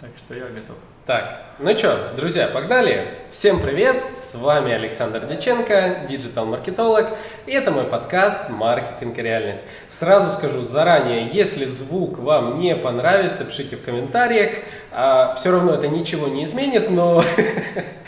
[0.00, 0.76] Так что я готов.
[1.04, 3.18] Так, ну что, друзья, погнали.
[3.30, 7.10] Всем привет, с вами Александр Диченко, диджитал-маркетолог,
[7.44, 9.62] и это мой подкаст «Маркетинг и реальность».
[9.88, 14.52] Сразу скажу заранее, если звук вам не понравится, пишите в комментариях,
[14.90, 17.22] а, все равно это ничего не изменит, но...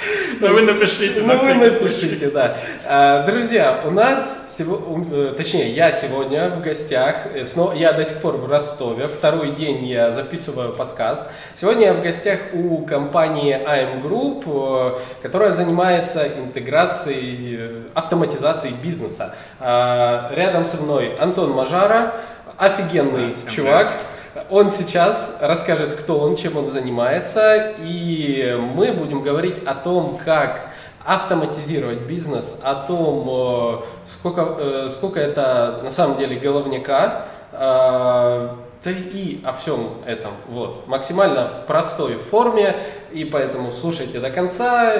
[0.42, 1.22] Но вы напишите.
[1.22, 2.56] Ну вы напишите, да.
[2.84, 7.44] А, друзья, у нас, э, точнее, я сегодня в гостях, э,
[7.76, 11.28] я до сих пор в Ростове, второй день я записываю подкаст.
[11.54, 19.36] Сегодня я в гостях у компании AM Group, э, которая занимается интеграцией, автоматизацией бизнеса.
[19.60, 22.14] А, рядом со мной Антон Мажара,
[22.58, 23.92] офигенный чувак.
[23.92, 24.11] Привет.
[24.48, 30.68] Он сейчас расскажет, кто он, чем он занимается, и мы будем говорить о том, как
[31.04, 38.48] автоматизировать бизнес, о том, э, сколько, э, сколько это на самом деле головняка, э,
[38.84, 40.32] да и о всем этом.
[40.48, 40.86] Вот.
[40.88, 42.74] Максимально в простой форме,
[43.12, 44.92] и поэтому слушайте до конца,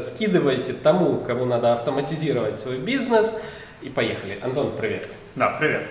[0.00, 3.34] скидывайте тому, кому надо автоматизировать свой бизнес,
[3.82, 4.38] и поехали.
[4.42, 5.14] Антон, привет.
[5.34, 5.82] Да, привет.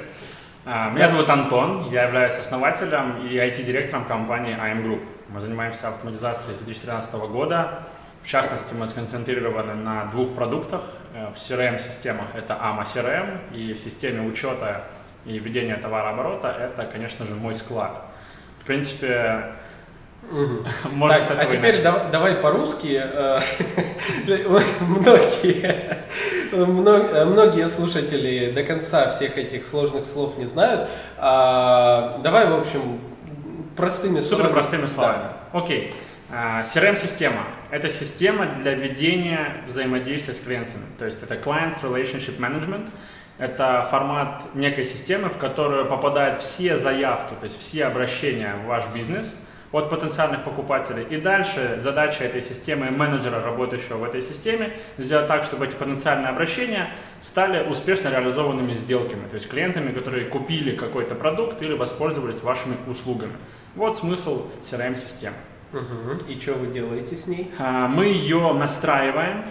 [0.71, 5.03] А, меня зовут Антон, я являюсь основателем и IT-директором компании IM Group.
[5.29, 7.87] Мы занимаемся автоматизацией с 2013 года.
[8.21, 10.83] В частности, мы сконцентрированы на двух продуктах.
[11.15, 14.83] Э, в CRM-системах это AMA CRM, и в системе учета
[15.25, 18.05] и ведения товарооборота это, конечно же, мой склад.
[18.61, 19.55] В принципе,
[20.31, 20.65] Угу.
[20.91, 22.11] Можно так, а теперь начать.
[22.11, 23.01] давай по-русски.
[23.01, 23.39] Э,
[24.81, 25.97] многие,
[26.51, 30.89] многие слушатели до конца всех этих сложных слов не знают.
[31.17, 32.99] А, давай, в общем,
[33.75, 34.47] простыми словами.
[34.47, 35.23] Супер простыми словами.
[35.53, 35.93] Окей.
[36.29, 40.83] CRM-система– это система для ведения взаимодействия с клиентами.
[40.99, 42.89] То есть это Client Relationship Management.
[43.39, 48.83] Это формат некой системы, в которую попадают все заявки, то есть все обращения в ваш
[48.93, 49.35] бизнес–
[49.71, 51.03] от потенциальных покупателей.
[51.09, 56.29] И дальше задача этой системы, менеджера, работающего в этой системе, сделать так, чтобы эти потенциальные
[56.29, 62.77] обращения стали успешно реализованными сделками, то есть клиентами, которые купили какой-то продукт или воспользовались вашими
[62.87, 63.33] услугами.
[63.75, 65.35] Вот смысл CRM-системы.
[65.71, 66.25] Угу.
[66.27, 67.51] И что вы делаете с ней?
[67.59, 69.45] А, мы ее настраиваем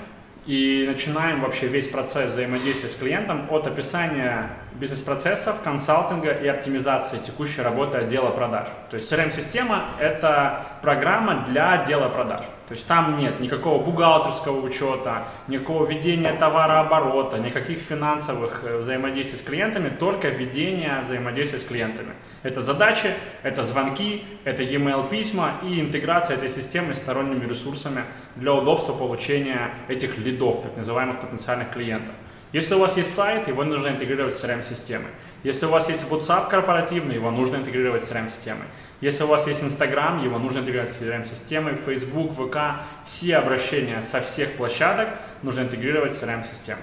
[0.49, 7.61] и начинаем вообще весь процесс взаимодействия с клиентом от описания бизнес-процессов, консалтинга и оптимизации текущей
[7.61, 8.67] работы отдела продаж.
[8.91, 12.47] То есть CRM-система– это программа для отдела продаж.
[12.69, 19.43] То есть там нет никакого бухгалтерского учета, никакого ведения товарооборота, никаких финансовых э, взаимодействий с
[19.43, 22.13] клиентами, только ведение взаимодействия с клиентами.
[22.43, 28.05] Это задачи, это звонки, это e-mail письма и интеграция этой системы с сторонними ресурсами
[28.37, 32.15] для удобства получения этих лидов, так называемых потенциальных клиентов.
[32.53, 35.11] Если у вас есть сайт, его нужно интегрировать с CRM-системой.
[35.45, 38.67] Если у вас есть WhatsApp корпоративный, его нужно интегрировать с CRM-системой.
[39.01, 42.83] Если у вас есть Instagram, его нужно интегрировать с CRM-системой, Facebook, ВК.
[43.05, 45.11] Все обращения со всех площадок
[45.43, 46.83] нужно интегрировать с CRM-системой.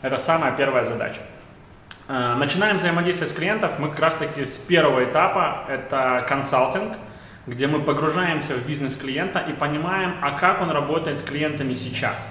[0.00, 1.20] Это самая первая задача.
[2.08, 6.96] Э, начинаем взаимодействие с клиентом мы как раз таки с первого этапа, это консалтинг,
[7.46, 12.26] где мы погружаемся в бизнес клиента и понимаем, а как он работает с клиентами сейчас.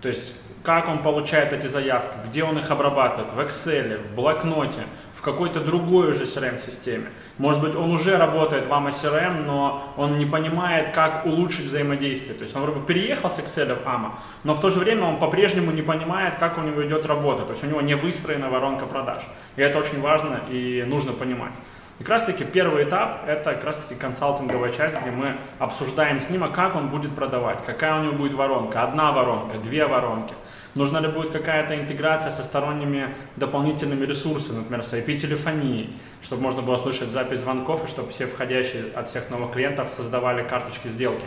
[0.00, 4.86] То есть как он получает эти заявки, где он их обрабатывает, в Excel, в блокноте,
[5.12, 7.06] в какой-то другой уже CRM-системе.
[7.38, 12.34] Может быть, он уже работает в AMA CRM, но он не понимает, как улучшить взаимодействие.
[12.34, 14.12] То есть он вроде бы переехал с Excel в AMA,
[14.44, 17.42] но в то же время он по-прежнему не понимает, как у него идет работа.
[17.42, 19.22] То есть у него не выстроена воронка продаж.
[19.56, 21.54] И это очень важно и нужно понимать.
[21.98, 26.20] И как раз таки первый этап– это как раз таки консалтинговая часть, где мы обсуждаем
[26.20, 29.86] с ним, а как он будет продавать, какая у него будет воронка, одна воронка, две
[29.86, 30.34] воронки.
[30.74, 36.78] Нужна ли будет какая-то интеграция со сторонними дополнительными ресурсами, например, с IP-телефонией, чтобы можно было
[36.78, 41.26] слышать запись звонков и чтобы все входящие от всех новых клиентов создавали карточки сделки.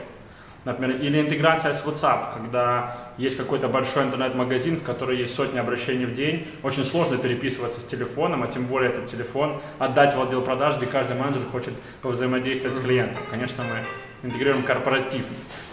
[0.66, 6.06] Например, или интеграция с WhatsApp, когда есть какой-то большой интернет-магазин, в который есть сотни обращений
[6.06, 10.42] в день, очень сложно переписываться с телефоном, а тем более этот телефон отдать в отдел
[10.42, 13.22] продаж, где каждый менеджер хочет повзаимодействовать с клиентом.
[13.30, 15.26] Конечно, мы интегрируем корпоратив.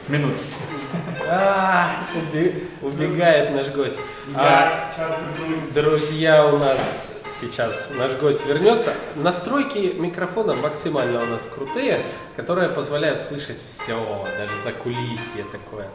[0.09, 0.35] Минут.
[1.29, 1.91] А,
[2.83, 3.99] убегает наш гость.
[4.35, 4.71] А,
[5.75, 8.95] друзья у нас сейчас наш гость вернется.
[9.17, 12.01] Настройки микрофона максимально у нас крутые,
[12.37, 15.89] которые позволяют слышать все, даже за кулисье такое.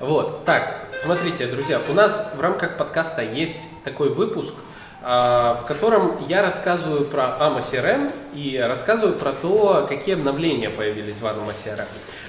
[0.00, 4.54] Вот, так, смотрите, друзья, у нас в рамках подкаста есть такой выпуск,
[5.02, 11.24] в котором я рассказываю про AMA CRM и рассказываю про то, какие обновления появились в
[11.24, 11.86] AMA CRM.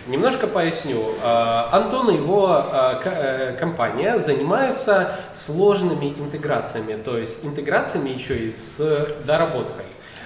[0.08, 1.14] Немножко поясню.
[1.24, 8.52] А, Антон и его а, э, компания занимаются сложными интеграциями, то есть интеграциями еще и
[8.52, 8.78] с
[9.26, 9.86] доработкой.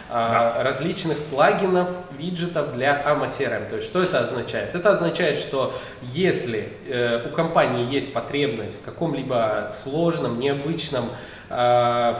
[0.09, 0.63] да.
[0.63, 3.69] различных плагинов, виджетов для AMA CRM.
[3.69, 4.73] То есть что это означает?
[4.73, 11.09] Это означает, что если э, у компании есть потребность в каком-либо сложном, необычном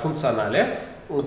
[0.02, 0.80] функционале,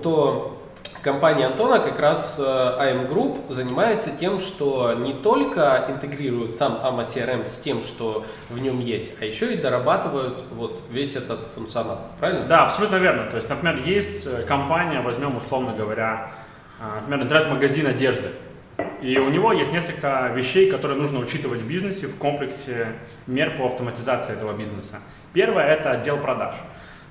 [0.03, 0.61] то
[1.03, 7.07] Компания Антона, как раз э, AM Group, занимается тем, что не только интегрируют сам AMA
[7.11, 12.01] CRM с тем, что в нем есть, а еще и дорабатывают вот весь этот функционал.
[12.19, 12.45] Правильно?
[12.45, 13.23] Да, абсолютно верно.
[13.23, 16.29] То есть, например, есть э, компания, возьмем условно говоря,
[16.79, 18.27] э, например, интернет-магазин одежды.
[19.01, 22.89] И у него есть несколько вещей, которые нужно учитывать в бизнесе в комплексе
[23.25, 24.99] мер по автоматизации этого бизнеса.
[25.33, 26.53] Первое– это отдел продаж.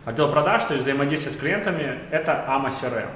[0.05, 3.09] Отдел продаж, то есть взаимодействие с клиентами, это AMA CRM.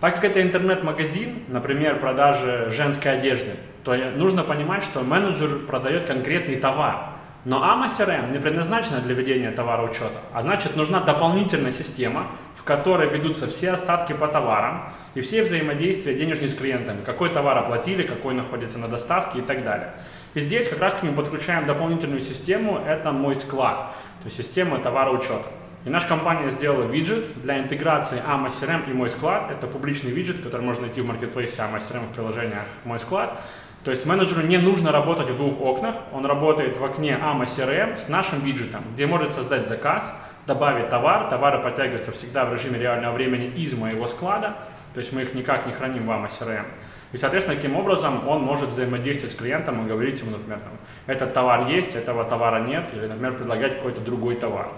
[0.00, 6.56] Так как это интернет-магазин, например, продажи женской одежды, то нужно понимать, что менеджер продает конкретный
[6.56, 7.10] товар.
[7.44, 12.62] Но AMA CRM не предназначена для ведения товара учета, а значит нужна дополнительная система, в
[12.62, 18.04] которой ведутся все остатки по товарам и все взаимодействия денежные с клиентами, какой товар оплатили,
[18.04, 19.90] какой находится на доставке и так далее.
[20.34, 24.78] И здесь как раз таки мы подключаем дополнительную систему, это мой склад, то есть система
[24.78, 25.46] товароучета.
[25.84, 29.50] И наша компания сделала виджет для интеграции AMA CRM и Мой склад.
[29.50, 33.40] Это публичный виджет, который можно найти в маркетплейсе AMA CRM в приложениях Мой склад.
[33.82, 37.96] То есть менеджеру не нужно работать в двух окнах, он работает в окне AMA CRM
[37.96, 43.12] с нашим виджетом, где может создать заказ, добавить товар, товары подтягиваются всегда в режиме реального
[43.12, 44.56] времени из моего склада,
[44.94, 46.64] то есть мы их никак не храним в AMA CRM.
[47.10, 50.72] И, соответственно, таким образом он может взаимодействовать с клиентом и говорить ему, например, там,
[51.06, 54.68] этот товар есть, этого товара нет, или, например, предлагать какой-то другой товар.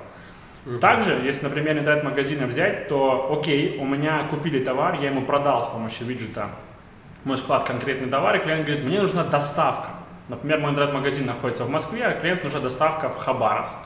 [0.80, 5.66] Также, если, например, интернет-магазина взять, то окей, у меня купили товар, я ему продал с
[5.66, 6.48] помощью виджета
[7.24, 9.88] мой склад конкретный товар, и клиент говорит, мне нужна доставка.
[10.28, 13.76] Например, мой интернет-магазин находится в Москве, а клиент нужна доставка в Хабаровск.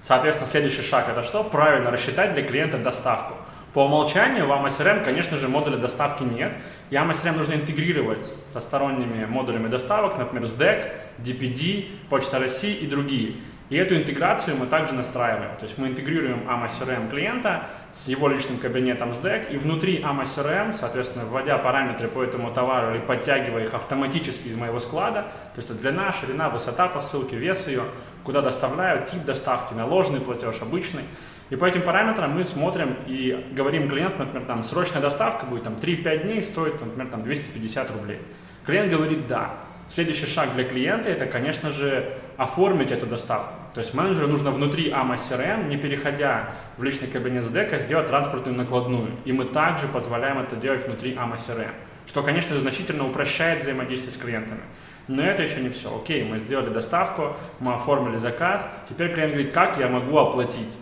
[0.00, 1.42] Соответственно, следующий шаг это что?
[1.42, 3.34] Правильно рассчитать для клиента доставку.
[3.72, 6.52] По умолчанию в AMA конечно же, модуля доставки нет.
[6.90, 13.36] И AMA нужно интегрировать со сторонними модулями доставок, например, SDEC, DPD, Почта России и другие.
[13.68, 15.56] И эту интеграцию мы также настраиваем.
[15.56, 20.22] То есть мы интегрируем AMA CRM клиента с его личным кабинетом SDEC, и внутри AMA
[20.22, 25.56] CRM, соответственно, вводя параметры по этому товару или подтягивая их автоматически из моего склада, то
[25.56, 27.82] есть это длина, ширина, высота посылки, вес ее,
[28.22, 31.02] куда доставляют, тип доставки, наложенный платеж, обычный.
[31.50, 35.74] И по этим параметрам мы смотрим и говорим клиенту, например, там срочная доставка будет там
[35.74, 38.20] 3-5 дней, стоит, например, там 250 рублей.
[38.64, 39.54] Клиент говорит «да».
[39.88, 43.54] Следующий шаг для клиента это, конечно же, оформить эту доставку.
[43.74, 48.56] То есть менеджеру нужно внутри AMA CRM, не переходя в личный кабинет SDEC, сделать транспортную
[48.56, 49.10] накладную.
[49.24, 51.72] И мы также позволяем это делать внутри AMA CRM,
[52.06, 54.62] что, конечно, значительно упрощает взаимодействие с клиентами.
[55.08, 55.94] Но это еще не все.
[55.94, 58.66] Окей, мы сделали доставку, мы оформили заказ.
[58.88, 60.74] Теперь клиент говорит, как я могу оплатить?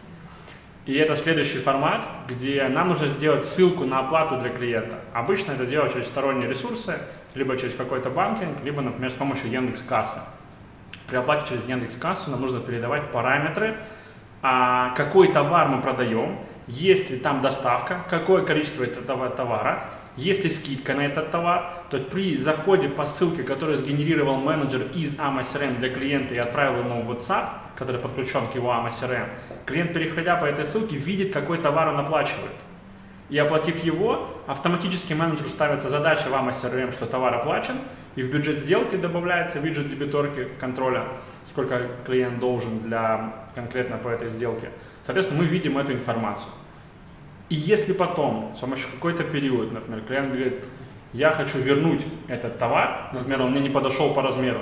[0.86, 4.98] И это следующий формат, где нам нужно сделать ссылку на оплату для клиента.
[5.14, 6.98] Обычно это делать через сторонние ресурсы,
[7.34, 10.20] либо через какой-то банкинг, либо, например, с помощью Яндекс Кассы.
[11.14, 13.76] При оплате через Яндекс Кассу нам нужно передавать параметры,
[14.42, 19.84] а, какой товар мы продаем, есть ли там доставка, какое количество этого товара,
[20.16, 24.90] есть ли скидка на этот товар, то есть при заходе по ссылке, которую сгенерировал менеджер
[24.92, 29.28] из AMA для клиента и отправил ему в WhatsApp, который подключен к его AMA
[29.66, 32.50] клиент, переходя по этой ссылке, видит, какой товар он оплачивает.
[33.34, 37.74] И оплатив его, автоматически менеджеру ставится задача в AMA CRM, что товар оплачен,
[38.14, 41.02] и в бюджет сделки добавляется виджет дебиторки контроля,
[41.44, 44.70] сколько клиент должен для конкретно по этой сделке.
[45.02, 46.46] Соответственно, мы видим эту информацию.
[47.48, 50.64] И если потом, с помощью какой-то период, например, клиент говорит,
[51.12, 54.60] я хочу вернуть этот товар, например, он мне не подошел по размеру,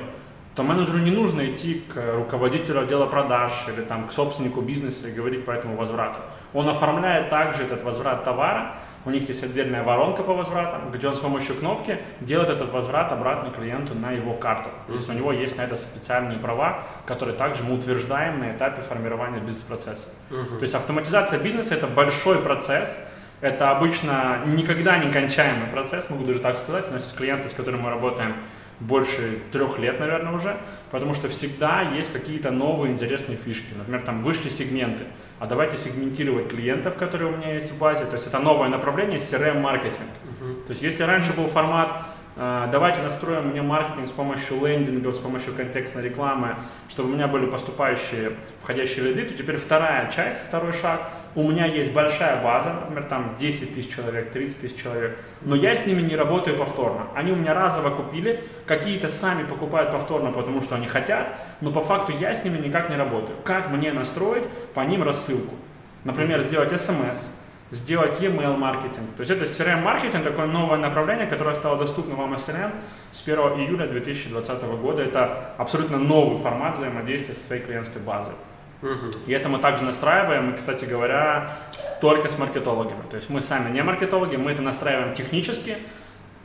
[0.54, 5.12] то менеджеру не нужно идти к руководителю отдела продаж или там, к собственнику бизнеса и
[5.12, 6.18] говорить по этому возврату.
[6.52, 11.14] Он оформляет также этот возврат товара, у них есть отдельная воронка по возвратам, где он
[11.14, 14.68] с помощью кнопки делает этот возврат обратно клиенту на его карту.
[14.87, 18.82] То есть у него есть на это специальные права, которые также мы утверждаем на этапе
[18.82, 20.09] формирования бизнес-процесса.
[20.30, 20.59] Uh-huh.
[20.59, 22.99] То есть автоматизация бизнеса это большой процесс,
[23.40, 26.92] это обычно никогда не кончаемый процесс, могу даже так сказать.
[26.92, 28.37] Нас есть клиенты, с которыми мы работаем
[28.88, 30.56] больше трех лет, наверное, уже,
[30.90, 33.72] потому что всегда есть какие-то новые интересные фишки.
[33.76, 35.04] Например, там вышли сегменты,
[35.38, 38.04] а давайте сегментировать клиентов, которые у меня есть в базе.
[38.04, 40.08] То есть это новое направление CRM-маркетинг.
[40.40, 40.66] Uh-huh.
[40.66, 45.18] То есть если раньше был формат а, давайте настроим мне маркетинг с помощью лендингов, с
[45.18, 46.56] помощью контекстной рекламы,
[46.88, 51.10] чтобы у меня были поступающие входящие лиды, то теперь вторая часть, второй шаг.
[51.34, 55.74] У меня есть большая база, например, там 10 тысяч человек, 30 тысяч человек, но я
[55.74, 57.06] с ними не работаю повторно.
[57.14, 61.28] Они у меня разово купили, какие-то сами покупают повторно, потому что они хотят,
[61.62, 63.38] но по факту я с ними никак не работаю.
[63.44, 65.54] Как мне настроить по ним рассылку?
[66.04, 67.28] Например, сделать смс,
[67.70, 69.08] сделать e-mail маркетинг.
[69.16, 72.72] То есть это CRM-маркетинг, такое новое направление, которое стало доступно вам SRM
[73.10, 75.02] с 1 июля 2020 года.
[75.02, 78.34] Это абсолютно новый формат взаимодействия со своей клиентской базой.
[79.26, 81.52] И это мы также настраиваем, кстати говоря,
[82.00, 83.02] только с маркетологами.
[83.08, 85.78] То есть мы сами не маркетологи, мы это настраиваем технически,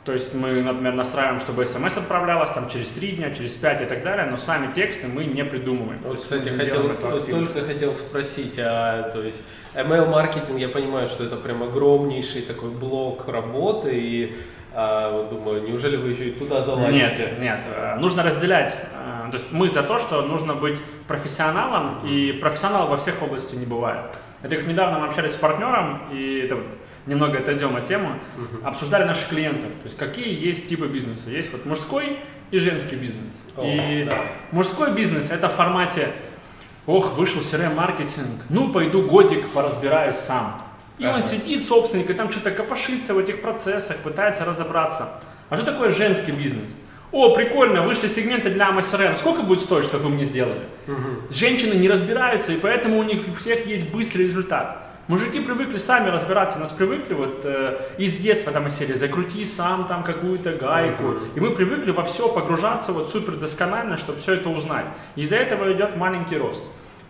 [0.04, 3.84] то есть мы, например, настраиваем, чтобы смс отправлялась там через три дня, через пять и
[3.84, 6.00] так далее, но сами тексты мы не придумываем.
[6.02, 9.42] Вот, кстати, хотел, только хотел спросить, а, то есть
[9.74, 14.34] ML-маркетинг, я понимаю, что это прям огромнейший такой блок работы, и
[14.74, 17.16] а, думаю, неужели вы еще и туда залазите?
[17.18, 18.78] Нет, нет, э, нужно разделять.
[19.28, 23.58] Э, то есть мы за то, что нужно быть профессионалом, и профессионалов во всех областях
[23.58, 24.18] не бывает.
[24.42, 26.58] Это как недавно мы общались с партнером, и это
[27.06, 28.66] немного отойдем от темы, угу.
[28.66, 29.72] обсуждали наших клиентов.
[29.72, 31.30] То есть какие есть типы бизнеса.
[31.30, 32.18] Есть вот мужской
[32.50, 33.42] и женский бизнес.
[33.56, 34.16] О, и да.
[34.52, 36.08] мужской бизнес это в формате
[36.86, 40.60] ох, вышел CRM-маркетинг, ну пойду годик поразбираюсь сам.
[40.98, 41.16] И ага.
[41.16, 45.20] он сидит, собственник, и там что-то копошится в этих процессах, пытается разобраться.
[45.48, 46.74] А что такое женский бизнес?
[47.10, 49.16] О, прикольно, вышли сегменты для MSRM.
[49.16, 50.60] Сколько будет стоить, что вы мне сделали?
[50.86, 51.32] Угу.
[51.32, 54.88] Женщины не разбираются, и поэтому у них у всех есть быстрый результат.
[55.06, 59.86] Мужики привыкли сами разбираться, нас привыкли вот э, из детства там из серии закрути сам
[59.86, 61.02] там какую-то гайку.
[61.02, 61.20] Uh-huh.
[61.34, 64.84] И мы привыкли во все погружаться вот супер досконально, чтобы все это узнать.
[65.16, 66.62] Из-за этого идет маленький рост.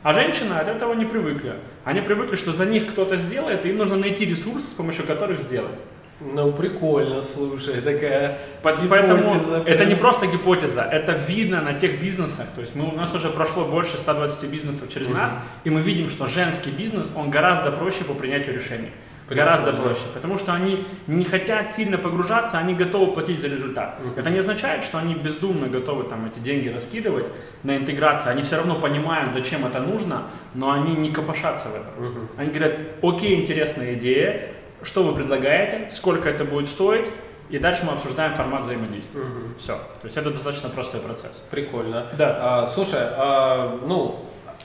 [0.05, 1.57] А женщины от этого не привыкли.
[1.85, 5.41] Они привыкли, что за них кто-то сделает, и им нужно найти ресурсы, с помощью которых
[5.41, 5.75] сделать.
[6.21, 9.63] Ну, прикольно, слушай, такая Поэтому гипотеза.
[9.65, 12.47] это не просто гипотеза, это видно на тех бизнесах.
[12.57, 15.15] То есть мы, у нас уже прошло больше 120 бизнесов через mm-hmm.
[15.15, 18.91] нас, и мы видим, что женский бизнес, он гораздо проще по принятию решений.
[19.31, 24.01] Гораздо проще, потому что они не хотят сильно погружаться, они готовы платить за результат.
[24.01, 24.19] Uh-huh.
[24.21, 27.27] Это не означает, что они бездумно готовы там эти деньги раскидывать
[27.63, 28.33] на интеграцию.
[28.33, 30.23] Они все равно понимают, зачем это нужно,
[30.55, 31.93] но они не копошатся в этом.
[31.99, 32.29] Uh-huh.
[32.39, 34.49] Они говорят, окей, интересная идея,
[34.83, 37.11] что вы предлагаете, сколько это будет стоить,
[37.51, 39.21] и дальше мы обсуждаем формат взаимодействия.
[39.21, 39.59] Угу.
[39.59, 39.75] Все.
[39.75, 41.43] То есть это достаточно простой процесс.
[41.51, 42.07] Прикольно.
[42.17, 42.39] Да.
[42.41, 44.25] А, слушай, а, ну,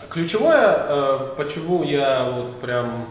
[0.10, 3.08] ключевое, а, почему я вот прям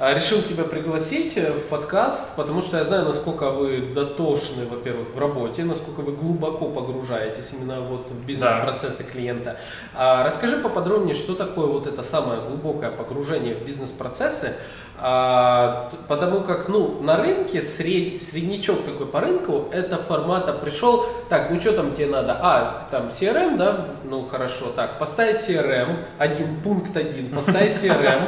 [0.00, 5.08] а, решил тебя пригласить э, в подкаст, потому что я знаю, насколько вы дотошны, во-первых,
[5.12, 9.10] в работе, насколько вы глубоко погружаетесь именно вот в бизнес-процессы да.
[9.10, 9.60] клиента.
[9.96, 14.54] А расскажи поподробнее, что такое вот это самое глубокое погружение в бизнес-процессы,
[15.00, 21.50] а, потому как, ну, на рынке сред, среднячок такой по рынку, это формата пришел, так,
[21.50, 22.36] ну что там тебе надо?
[22.40, 28.18] А, там CRM, да, ну хорошо, так, поставить CRM, один, пункт один, поставить CRM,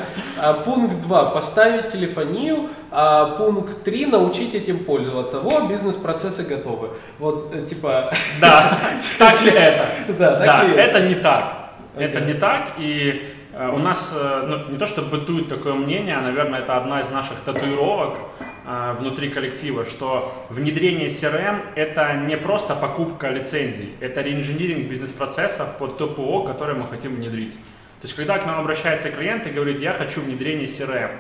[0.41, 5.41] а, пункт два, поставить телефонию, а пункт три, научить этим пользоваться.
[5.41, 6.91] Вот, бизнес-процессы готовы.
[7.19, 8.13] Вот, э, типа...
[8.41, 8.79] Да,
[9.19, 9.87] так ли это?
[10.17, 10.99] Да, так ли это?
[10.99, 11.57] это не так.
[11.97, 16.23] Это не так, и у нас э, ну, не то, что бытует такое мнение, а,
[16.23, 18.17] наверное, это одна из наших татуировок
[18.65, 25.99] э, внутри коллектива, что внедрение CRM– это не просто покупка лицензий, это реинжиниринг бизнес-процессов под
[25.99, 27.55] то ПО, которое мы хотим внедрить.
[27.55, 31.11] То есть, когда к нам обращается клиент и говорит, я хочу внедрение CRM,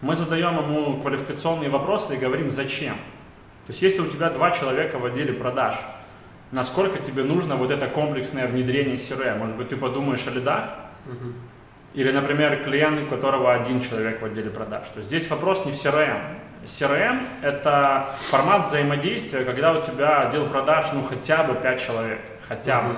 [0.00, 2.94] мы задаем ему квалификационные вопросы и говорим, зачем.
[3.66, 5.74] То есть, если у тебя два человека в отделе продаж,
[6.52, 9.38] насколько тебе нужно вот это комплексное внедрение CRM?
[9.38, 10.66] Может быть, ты подумаешь о лидах?
[11.92, 14.86] Или, например, клиент, у которого один человек в отделе продаж.
[14.88, 16.20] То есть здесь вопрос не в CRM.
[16.64, 22.82] CRM– это формат взаимодействия, когда у тебя отдел продаж ну хотя бы 5 человек, хотя
[22.82, 22.94] бы.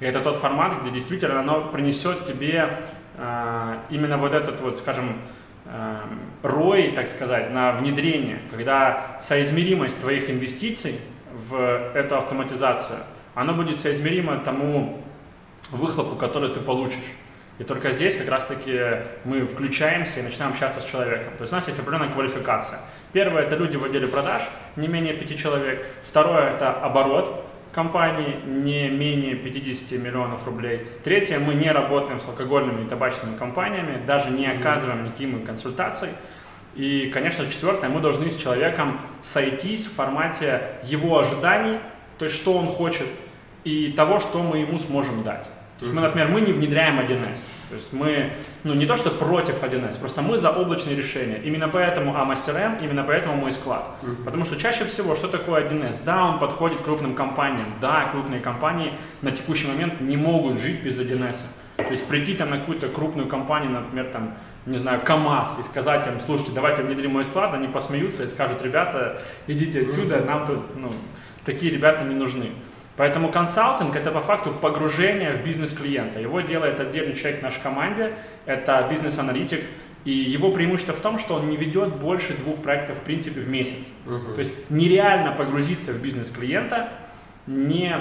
[0.00, 2.78] И это тот формат, где действительно оно принесет тебе
[3.16, 5.18] э, именно вот этот вот, скажем,
[5.66, 5.96] э,
[6.42, 10.98] рой, так сказать, на внедрение, когда соизмеримость твоих инвестиций
[11.32, 12.98] в эту автоматизацию,
[13.34, 15.02] она будет соизмерима тому
[15.70, 16.98] выхлопу, который ты получишь.
[17.62, 18.76] И только здесь как раз-таки
[19.24, 21.32] мы включаемся и начинаем общаться с человеком.
[21.38, 22.80] То есть у нас есть определенная квалификация.
[23.12, 24.42] Первое– это люди в отделе продаж,
[24.74, 25.86] не менее пяти человек.
[26.02, 30.88] Второе– это оборот компании, не менее 50 миллионов рублей.
[31.04, 36.08] Третье– мы не работаем с алкогольными и табачными компаниями, даже не оказываем никаких консультаций.
[36.74, 41.78] И, конечно, четвертое, мы должны с человеком сойтись в формате его ожиданий,
[42.18, 43.06] то есть что он хочет,
[43.62, 45.48] и того, что мы ему сможем дать.
[45.82, 47.38] То есть мы, например, мы не внедряем 1С.
[47.70, 51.40] То есть мы, ну не то что против 1С, просто мы за облачные решения.
[51.42, 53.90] Именно поэтому AMA CRM, именно поэтому мой склад.
[54.24, 55.96] Потому что чаще всего, что такое 1С?
[56.04, 57.74] Да, он подходит крупным компаниям.
[57.80, 61.38] Да, крупные компании на текущий момент не могут жить без 1С.
[61.78, 64.34] То есть прийти там на какую-то крупную компанию, например, там,
[64.66, 68.62] не знаю, КАМАЗ, и сказать им, слушайте, давайте внедрим мой склад, они посмеются и скажут,
[68.62, 70.92] ребята, идите отсюда, нам тут, ну,
[71.44, 72.50] такие ребята не нужны.
[72.96, 76.20] Поэтому консалтинг– это по факту погружение в бизнес клиента.
[76.20, 78.12] Его делает отдельный человек в нашей команде,
[78.44, 79.60] это бизнес-аналитик,
[80.04, 83.48] И его преимущество в том, что он не ведет больше двух проектов в принципе в
[83.48, 83.88] месяц.
[84.34, 86.88] То есть нереально погрузиться в бизнес клиента,
[87.46, 87.96] не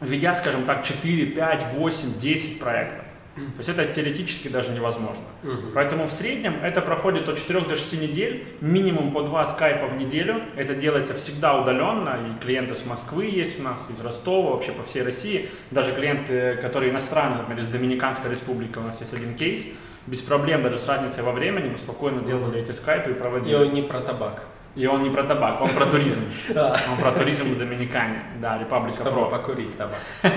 [0.00, 3.04] ведя, скажем так, 4, 5, 8, 10 проектов.
[3.34, 5.24] То есть это теоретически даже невозможно.
[5.42, 5.72] Мгм.
[5.74, 9.96] Поэтому в среднем это проходит от 4 до 6 недель, минимум по 2 скайпа в
[9.98, 10.42] неделю.
[10.56, 14.84] Это делается всегда удаленно, и клиенты с Москвы есть у нас, из Ростова, вообще по
[14.84, 15.48] всей России.
[15.70, 19.66] Даже клиенты, которые иностранные, например, из Доминиканской республики, у нас есть один кейс,
[20.06, 23.54] без проблем, даже с разницей во времени, мы спокойно делали эти скайпы и проводили.
[23.54, 24.44] он не про табак.
[24.76, 26.22] И он не про табак, он про туризм.
[26.54, 29.26] Он про туризм в Доминикане, да, Репаблика Про.
[29.26, 29.98] покурить табак.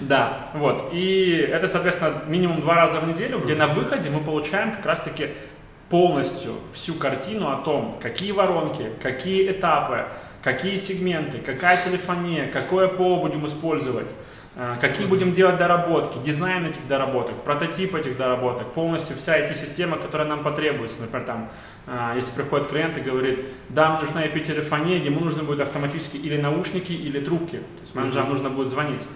[0.00, 0.90] Да, вот.
[0.92, 5.30] И это, соответственно, минимум два раза в неделю, где на выходе мы получаем как раз-таки
[5.88, 10.06] полностью всю картину о том, какие воронки, какие этапы,
[10.42, 14.12] какие сегменты, какая телефония, какое ПО будем использовать,
[14.80, 20.42] какие будем делать доработки, дизайн этих доработок, прототип этих доработок, полностью вся IT-система, которая нам
[20.42, 21.00] потребуется.
[21.00, 21.50] Например, там,
[21.86, 26.38] э, если приходит клиент и говорит, да, мне нужна IP-телефония, ему нужно будет автоматически или
[26.38, 27.56] наушники, или трубки.
[27.56, 29.06] То есть менеджерам нужно будет звонить.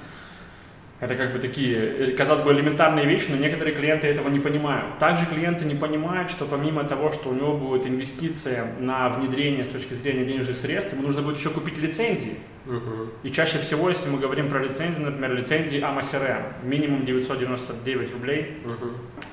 [1.00, 4.98] Это как бы такие, э, казалось бы, элементарные вещи, но некоторые клиенты этого не понимают.
[4.98, 9.68] Также клиенты не понимают, что помимо того, что у него будет инвестиция на внедрение с
[9.68, 12.36] точки зрения денежных средств, ему нужно будет еще купить лицензии.
[12.66, 13.10] Мгм.
[13.22, 18.58] И чаще всего, если мы говорим про лицензии, например, лицензии AMA CRM, минимум 999 рублей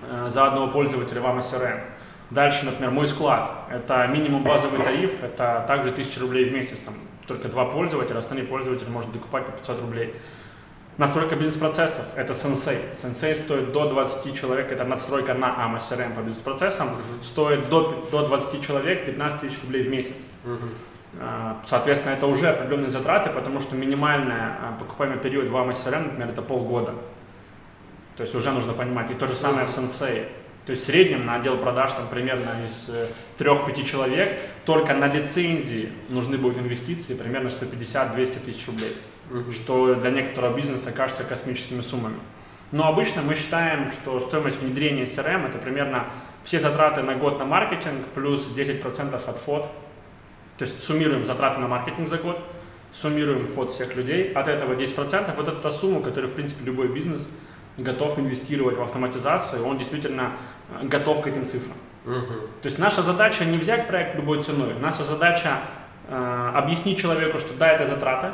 [0.09, 1.81] э, за одного пользователя в AMA CRM.
[2.29, 3.67] Дальше, например, мой склад.
[3.69, 6.79] Это минимум базовый тариф, это также 1000 рублей в месяц.
[6.79, 6.95] Там
[7.25, 10.13] только два пользователя, остальные пользователи может докупать по 500 рублей.
[10.97, 12.91] Настройка бизнес-процессов– это Sensei.
[12.91, 16.89] Sensei стоит до 20 человек, это надстройка на AMA CRM по бизнес-процессам.
[17.21, 20.15] Стоит до, до 20 человек 15 тысяч рублей в месяц.
[21.19, 26.05] А, Соответственно, это уже определенные затраты, потому что минимальный а, покупаемый период в AMA CRM,
[26.05, 26.95] например, это полгода.
[28.15, 29.11] То есть уже нужно понимать.
[29.11, 30.27] И то же самое в Sensei.
[30.65, 35.05] То есть в среднем на отдел продаж там примерно из э, 3-5 человек только на
[35.07, 38.93] лицензии нужны будут инвестиции примерно 150-200 тысяч рублей
[39.29, 39.51] Мгм.
[39.51, 42.19] что для некоторого бизнеса кажется космическими суммами.
[42.71, 46.05] Но обычно мы считаем, что стоимость внедрения CRM это примерно
[46.43, 49.63] все затраты на год на маркетинг плюс 10% от фот.
[50.57, 52.39] То есть суммируем затраты на маркетинг за год,
[52.91, 56.87] суммируем фот всех людей, от этого 10%, вот это та сумма, которую, в принципе, любой
[56.87, 57.29] бизнес
[57.77, 60.33] готов инвестировать в автоматизацию, он действительно
[60.69, 61.77] э, готов к этим цифрам.
[62.05, 62.39] Мгм.
[62.61, 65.59] То есть наша задача не взять проект любой ценой, наша задача
[66.07, 68.31] э, объяснить человеку, что да, это затраты,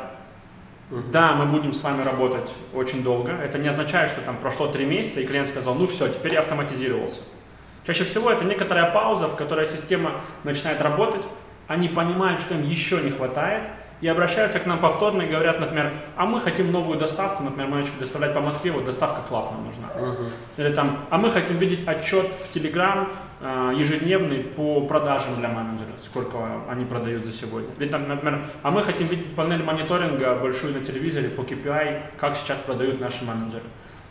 [0.90, 1.10] Мгм.
[1.12, 3.32] да, мы будем с вами работать очень долго.
[3.32, 6.40] Это не означает, что там прошло три месяца, и клиент сказал, ну все, теперь я
[6.40, 7.20] автоматизировался.
[7.86, 11.22] Чаще всего это некоторая пауза, в которой система начинает работать,
[11.68, 13.64] они понимают, что им еще не хватает,
[14.04, 17.98] и обращаются к нам повторно и говорят, например, а мы хотим новую доставку, например, начали
[18.00, 19.88] доставлять по Москве, вот доставка клап нам нужна.
[19.98, 20.28] Мгм.
[20.58, 23.08] Или там, а мы хотим видеть отчет в Telegram
[23.40, 26.36] э, ежедневный по продажам для менеджера, сколько
[26.68, 27.70] они продают за сегодня.
[27.78, 32.36] Или там, например, а мы хотим видеть панель мониторинга большую на телевизоре по KPI, как
[32.36, 33.64] сейчас продают наши менеджеры.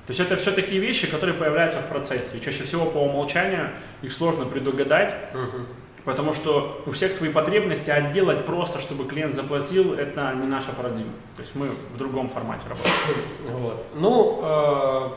[0.08, 2.40] То есть это все такие вещи, которые появляются в процессе.
[2.40, 3.70] И чаще всего по умолчанию
[4.02, 5.68] их сложно предугадать, Мгм.
[6.06, 10.72] Потому что у всех свои потребности, а делать просто, чтобы клиент заплатил, это не наша
[10.72, 11.14] парадигма.
[11.36, 13.58] То есть мы в другом формате работаем.
[13.58, 13.86] Вот.
[13.96, 15.10] Ну, э,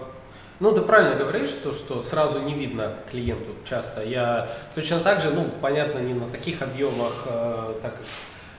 [0.61, 4.03] ну, ты правильно говоришь, что, что сразу не видно клиенту часто.
[4.03, 8.05] Я точно так же, ну, понятно, не на таких объемах, э, так как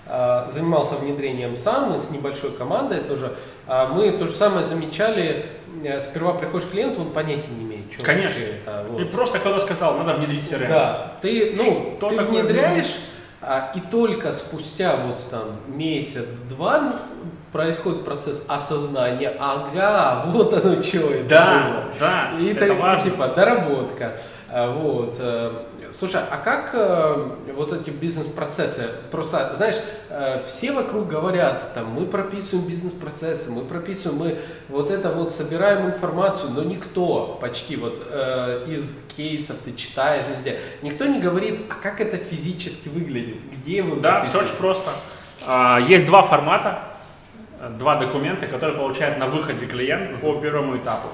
[0.06, 3.36] э, занимался внедрением сам с небольшой командой тоже.
[3.68, 5.46] А мы то же самое замечали.
[5.84, 8.42] э, Сперва приходишь к клиенту, он понятия не имеет, что Конечно.
[8.44, 8.86] это.
[8.90, 9.02] вот.
[9.02, 10.68] И просто кто-то сказал, надо внедрить CRM.
[10.70, 12.98] Да, ты, ну, Что ты внедряешь,
[13.42, 16.94] а, и только спустя вот там месяц-два
[17.52, 21.94] происходит процесс осознания, ага, вот оно что это Да, было.
[22.00, 23.10] да, И это так, важно.
[23.12, 24.20] типа доработка.
[24.50, 25.20] А, Вот.
[25.94, 28.90] Слушай, а как э, вот эти бизнес-процессы?
[29.12, 29.76] Просто, знаешь,
[30.10, 35.88] э, все вокруг говорят, там, мы прописываем бизнес-процессы, мы прописываем, мы вот это вот собираем
[35.88, 41.76] информацию, но никто почти вот э, из кейсов ты читаешь везде, никто не говорит, а
[41.76, 44.92] как это физически выглядит, где вы Да, все очень просто.
[45.46, 46.80] А, Есть два формата,
[47.78, 51.10] два документа, которые получает на выходе клиент по первому этапу.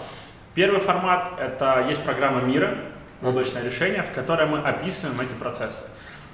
[0.55, 2.77] Первый формат– это есть программа мира,
[3.23, 5.83] облачное решение, в которой мы описываем эти процессы.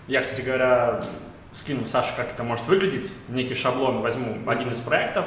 [0.08, 1.00] Я, кстати говоря,
[1.52, 3.12] скину Саше, как это может выглядеть.
[3.28, 5.26] Некий шаблон возьму один из проектов,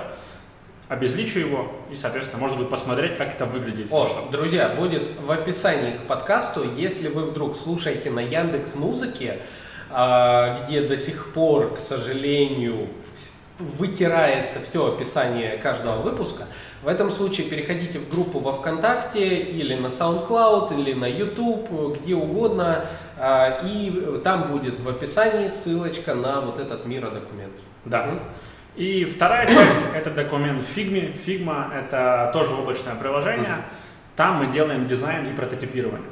[0.89, 3.93] обезличу его и, соответственно, можно будет посмотреть, как это выглядит.
[3.93, 9.39] О, Что- друзья, будет в описании к подкасту, если вы вдруг слушаете на Яндекс Музыке,
[9.91, 12.89] а, где до сих пор, к сожалению,
[13.59, 16.47] вытирается все описание каждого выпуска.
[16.83, 22.17] В этом случае переходите в группу во ВКонтакте или на SoundCloud или на YouTube, где
[22.17, 27.53] угодно, а, и там будет в описании ссылочка на вот этот миродокумент.
[27.85, 28.19] Да.
[28.75, 31.15] И вторая часть– это документ Figma.
[31.15, 33.65] Figma– это тоже облачное приложение.
[34.17, 36.09] Там мы делаем дизайн и прототипирование.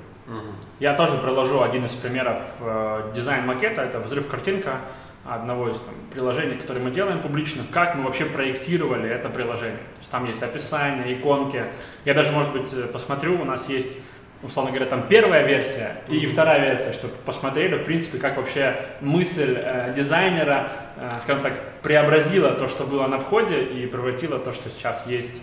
[0.79, 4.81] Я тоже приложу один из примеров э, дизайн макета, это взрыв картинка
[5.25, 9.77] одного из там, приложений, которые мы делаем публичных, как мы вообще проектировали это приложение.
[9.77, 11.65] То есть там есть описание, иконки.
[12.05, 13.99] Я даже, может быть, э, посмотрю, у нас есть
[14.43, 19.55] условно говоря, там первая версия и вторая версия, чтобы посмотрели, в принципе, как вообще мысль
[19.57, 24.71] э, дизайнера, э, скажем так, преобразила то, что было на входе и превратила то, что
[24.71, 25.43] сейчас есть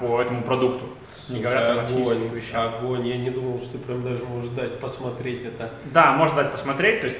[0.00, 0.86] по этому продукту.
[1.12, 2.74] Слушай, не говоря там огонь, вещах.
[2.74, 5.70] огонь, я не думал, что ты прям даже можешь дать посмотреть это.
[5.92, 7.18] Да, можно дать посмотреть, то есть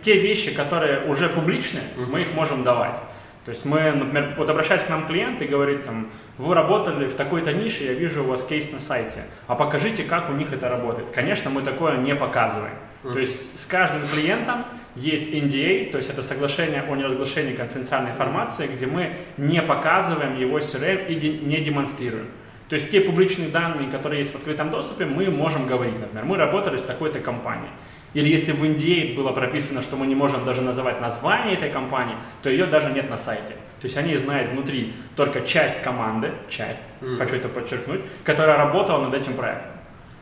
[0.00, 2.06] те, вещи, которые уже публичны, uh-huh.
[2.06, 3.00] мы их можем давать.
[3.44, 7.14] То есть мы, например, вот обращаясь к нам клиент и говорит там, вы работали в
[7.14, 10.68] такой-то нише, я вижу у вас кейс на сайте, а покажите, как у них это
[10.68, 11.10] работает.
[11.10, 12.74] Конечно, мы такое не показываем.
[13.02, 13.12] Mm.
[13.12, 14.64] То есть с каждым клиентом
[14.96, 20.58] есть NDA, то есть это соглашение о неразглашении конфиденциальной информации, где мы не показываем его
[20.58, 22.28] CRM и не демонстрируем.
[22.68, 25.98] То есть те публичные данные, которые есть в открытом доступе, мы можем говорить.
[25.98, 27.70] Например, мы работали с такой-то компанией.
[28.14, 32.16] Или если в NDA было прописано, что мы не можем даже называть название этой компании,
[32.42, 33.54] то ее даже нет на сайте.
[33.80, 37.16] То есть они знают внутри только часть команды, часть, mm-hmm.
[37.16, 39.70] хочу это подчеркнуть, которая работала над этим проектом.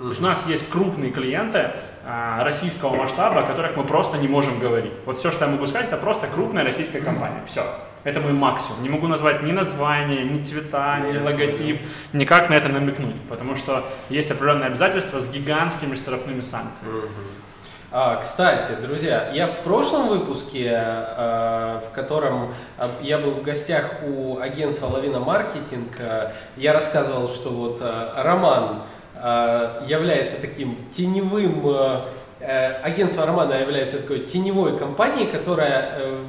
[0.01, 0.03] Mm-hmm.
[0.03, 1.73] То есть у нас есть крупные клиенты
[2.07, 4.93] а, российского масштаба, о которых мы просто не можем говорить.
[5.05, 7.45] Вот все, что я могу сказать, это просто крупная российская компания.
[7.45, 7.63] Все.
[8.03, 8.83] Это мой максимум.
[8.83, 11.83] Не могу назвать ни название, ни цвета, ни логотип,
[12.15, 17.03] никак на это намекнуть, потому что есть определенные обязательства с гигантскими штрафными санкциями.
[17.93, 18.21] Mm-hmm.
[18.23, 24.39] Кстати, друзья, я в прошлом выпуске, а, в котором а, я был в гостях у
[24.39, 25.99] агентства Лавина Маркетинг,
[26.57, 27.83] я рассказывал, что вот
[28.17, 28.85] Роман
[29.87, 32.05] является таким теневым,
[32.41, 36.23] агентство Романа является такой теневой компанией, которая э,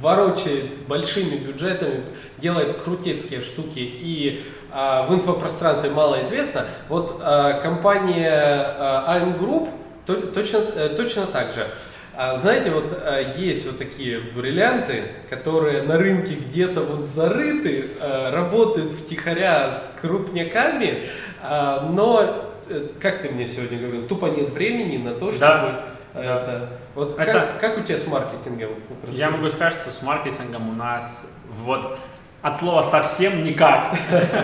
[0.00, 2.04] ворочает большими бюджетами,
[2.38, 6.66] делает крутецкие штуки и в инфопространстве мало известно.
[6.88, 8.76] Вот компания
[9.08, 9.70] AM Group
[10.08, 11.66] Точно, э, точно так же.
[12.14, 18.30] А, знаете, вот э, есть вот такие бриллианты, которые на рынке где-то вот зарыты, э,
[18.30, 21.04] работают втихаря с крупняками,
[21.42, 22.52] но,
[23.00, 25.42] как ты мне сегодня говорил, тупо нет времени на то, чтобы...
[25.42, 25.84] Да.
[26.14, 28.70] Это, вот это, как, как у тебя с маркетингом?
[28.88, 31.98] Вот я могу сказать, что с маркетингом у нас вот
[32.42, 33.94] от слова совсем никак.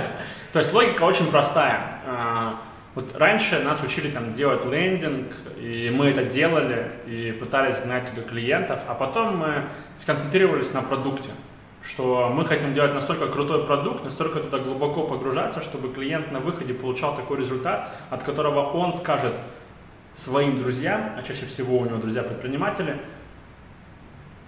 [0.52, 2.60] То есть логика очень простая а,
[2.94, 8.22] вот раньше нас учили там делать лендинг, и мы это делали, и пытались гнать туда
[8.22, 9.64] клиентов, а потом мы
[9.96, 11.30] сконцентрировались на продукте,
[11.86, 16.72] что мы хотим делать настолько крутой продукт, настолько туда глубоко погружаться, чтобы клиент на выходе
[16.72, 19.34] получал такой результат, от которого он скажет
[20.14, 22.96] своим друзьям, а чаще всего у него друзья-предприниматели,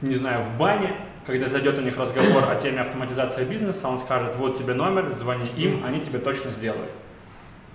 [0.00, 0.96] не знаю, в бане,
[1.26, 5.48] когда зайдет у них разговор о теме автоматизации бизнеса, он скажет, вот тебе номер, звони
[5.56, 6.92] им, они тебе точно сделают.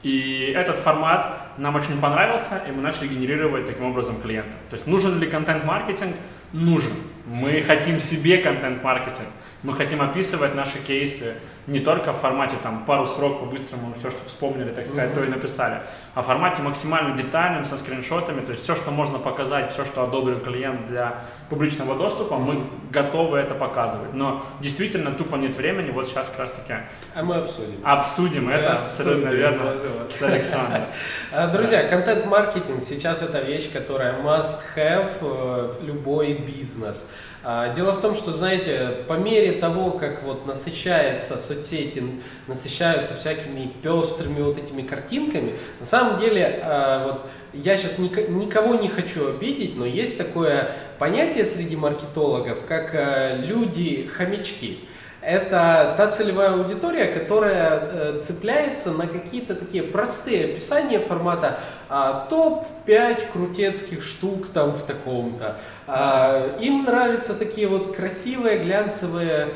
[0.04, 4.56] И этот формат нам очень понравился, и мы начали генерировать таким образом клиентов.
[4.70, 6.16] То есть нужен ли контент-маркетинг?
[6.54, 6.94] Нужен.
[7.26, 9.28] Мы хотим себе контент-маркетинг.
[9.64, 11.36] Мы хотим описывать наши кейсы
[11.68, 15.16] не только в формате там пару строк по-быстрому, все, что вспомнили, так сказать, mm-hmm.
[15.16, 15.82] то и написали,
[16.16, 20.04] а в формате максимально детальным, со скриншотами, то есть все, что можно показать, все, что
[20.04, 24.14] одобрил клиент для публичного доступа, мы готовы это показывать.
[24.14, 26.74] Но действительно тупо нет времени, вот сейчас как раз таки
[27.16, 27.80] а мы обсудим.
[27.84, 29.76] Обсудим мы это, абсолютно верно,
[30.10, 30.84] с Александром.
[31.34, 37.08] А, друзья, контент-маркетинг сейчас это вещь, которая must have э, любой бизнес.
[37.44, 42.04] А, дело в том, что, знаете, по мере того, как вот насыщается соцсети,
[42.48, 48.90] насыщаются всякими пестрыми вот этими картинками, на самом деле, а, вот я сейчас никого не
[48.90, 54.80] хочу обидеть, но есть такое понятие среди маркетологов, как а, люди-хомячки
[55.22, 63.32] это та целевая аудитория, которая э, цепляется на какие-то такие простые описания формата а, топ-5
[63.32, 65.58] крутецких штук там в таком-то.
[65.88, 69.50] А, им нравятся такие вот красивые глянцевые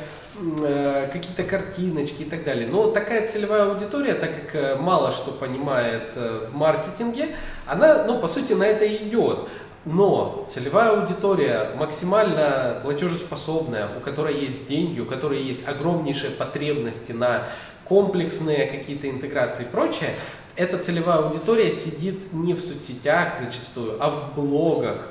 [0.61, 2.67] э, какие-то картиночки и так далее.
[2.67, 8.27] Но такая целевая аудитория, так как э, мало что понимает в маркетинге, она, ну, по
[8.27, 9.47] сути, на это идет.
[9.85, 17.47] Но целевая аудитория максимально платежеспособная, у которой есть деньги, у которой есть огромнейшие потребности на
[17.83, 20.15] комплексные какие-то интеграции и прочее,
[20.55, 25.09] эта целевая аудитория сидит не в соцсетях зачастую, а в блогах,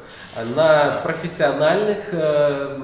[0.56, 2.80] на профессиональных э,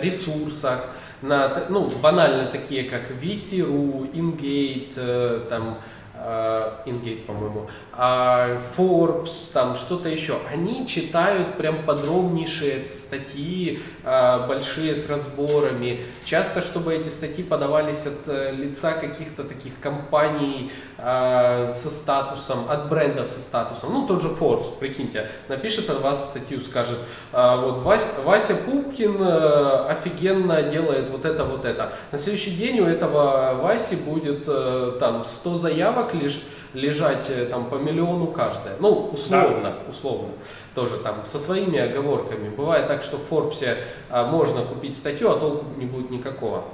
[0.00, 0.90] ресурсах,
[1.22, 5.78] на, ну, банально такие, как VC.ru, InGate, э, там,
[6.14, 16.04] InGate, по-моему, Forbes, там что-то еще, они читают прям подробнейшие статьи, а, большие с разборами.
[16.24, 22.88] Часто, чтобы эти статьи подавались от э, лица каких-то таких компаний а, со статусом, от
[22.88, 23.92] брендов со статусом.
[23.92, 26.98] Ну, тот же Forbes, прикиньте, напишет от вас статью, скажет,
[27.32, 31.92] «А, вот Вася, Вася Пупкин э, офигенно делает вот это, вот это.
[32.12, 36.40] На следующий день у этого Васи будет э, там 100 заявок лишь
[36.76, 38.76] лежать э, там по миллиону каждая.
[38.78, 39.90] Ну, условно, да.
[39.90, 40.28] условно.
[40.74, 42.50] Тоже там со своими оговорками.
[42.50, 43.78] Бывает так, что в Форбсе
[44.10, 46.64] а, можно купить статью, а толку не будет никакого.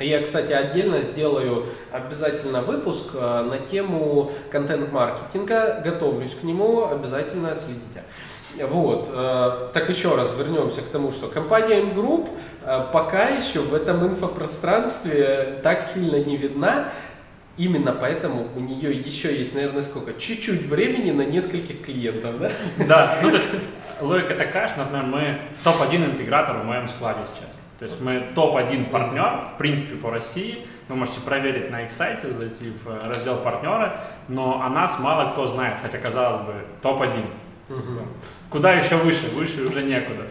[0.00, 5.82] Я, кстати, отдельно сделаю обязательно выпуск а, на тему контент-маркетинга.
[5.84, 8.04] Готовлюсь к нему, обязательно следите.
[8.56, 12.28] Вот, э, так еще раз вернемся к тому, что компания M Group
[12.64, 16.88] э, пока еще в этом инфопространстве так сильно не видна,
[17.58, 20.14] Именно поэтому у нее еще есть, наверное, сколько?
[20.14, 22.50] Чуть-чуть времени на нескольких клиентов, да?
[22.86, 23.48] Да, ну то есть
[24.00, 27.50] логика такая, что, например, мы топ-1 интегратор в моем складе сейчас.
[27.80, 30.66] То есть мы топ-1 партнер, в принципе, по России.
[30.88, 35.46] Вы можете проверить на их сайте, зайти в раздел партнера, но о нас мало кто
[35.46, 37.20] знает, хотя, казалось бы, топ-1.
[37.70, 37.80] Угу.
[38.50, 39.28] Куда еще выше?
[39.28, 40.24] Выше уже некуда.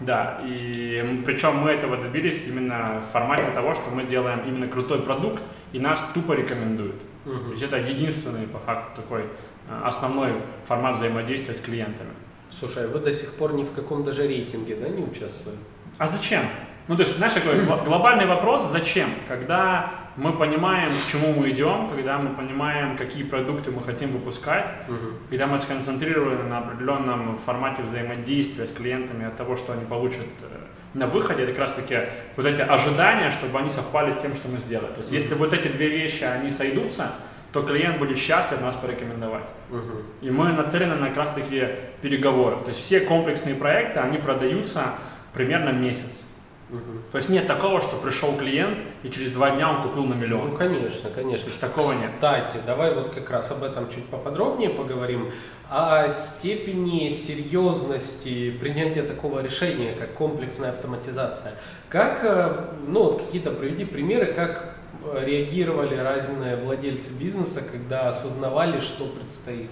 [0.00, 5.02] Да, и причем мы этого добились именно в формате того, что мы делаем именно крутой
[5.02, 5.42] продукт,
[5.74, 7.02] и нас тупо рекомендуют.
[7.26, 7.44] Угу.
[7.46, 10.32] То есть это единственный, по факту, такой э, основной
[10.64, 12.10] формат взаимодействия с клиентами.
[12.50, 15.58] Слушай, а вы до сих пор ни в каком даже рейтинге, да, не участвовали?
[15.98, 16.42] А зачем?
[16.86, 19.08] Ну, то есть, знаешь, такой глобальный вопрос, зачем?
[19.26, 24.66] Когда мы понимаем, к чему мы идем, когда мы понимаем, какие продукты мы хотим выпускать,
[24.88, 25.16] угу.
[25.28, 30.46] когда мы сконцентрированы на определенном формате взаимодействия с клиентами от того, что они получат э,
[30.94, 31.98] на выходе, это как раз таки
[32.36, 34.92] вот эти ожидания, чтобы они совпали с тем, что мы сделали.
[34.92, 35.16] То есть, угу.
[35.16, 37.12] если вот эти две вещи, они сойдутся,
[37.52, 39.48] то клиент будет счастлив нас порекомендовать.
[39.70, 40.02] Угу.
[40.22, 41.68] И мы нацелены на как раз таки
[42.02, 42.56] переговоры.
[42.56, 44.94] То есть, все комплексные проекты, они продаются
[45.32, 46.23] примерно месяц.
[46.70, 46.80] Угу.
[47.12, 50.50] То есть нет такого, что пришел клиент и через два дня он купил на миллион.
[50.50, 51.44] Ну, конечно, конечно.
[51.44, 52.10] То есть такого нет.
[52.14, 55.30] Кстати, давай вот как раз об этом чуть поподробнее поговорим.
[55.70, 61.52] О степени серьезности принятия такого решения, как комплексная автоматизация.
[61.88, 64.76] Как, э, ну вот какие-то приведи примеры, как
[65.12, 69.70] реагировали разные владельцы бизнеса, когда осознавали, что предстоит?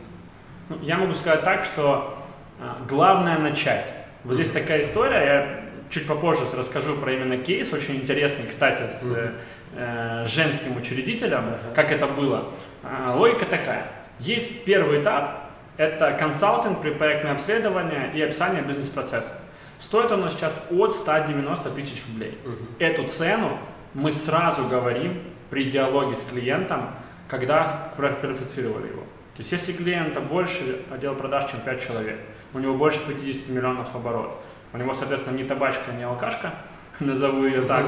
[0.68, 2.14] Ну, я могу сказать так, что
[2.60, 3.92] э, главное начать.
[4.24, 5.61] Вот здесь такая история, я
[5.92, 9.34] чуть попозже расскажу про именно кейс, очень интересный, кстати, с
[9.74, 12.50] э, женским учредителем, как это было.
[12.82, 13.86] Э, логика такая.
[14.18, 19.34] Есть первый этап, это консалтинг, предпроектное обследование и описание бизнес-процесса.
[19.78, 22.38] Стоит он сейчас от 190 тысяч рублей.
[22.78, 23.58] Эту цену
[23.92, 26.90] мы сразу говорим при диалоге с клиентом,
[27.28, 29.02] когда квалифицировали его.
[29.34, 32.18] То есть если клиента больше отдел продаж, чем 5 человек,
[32.54, 34.38] у него больше 50 миллионов оборот,
[34.72, 36.54] у него, соответственно, не табачка, не алкашка,
[37.00, 37.86] назову ее так,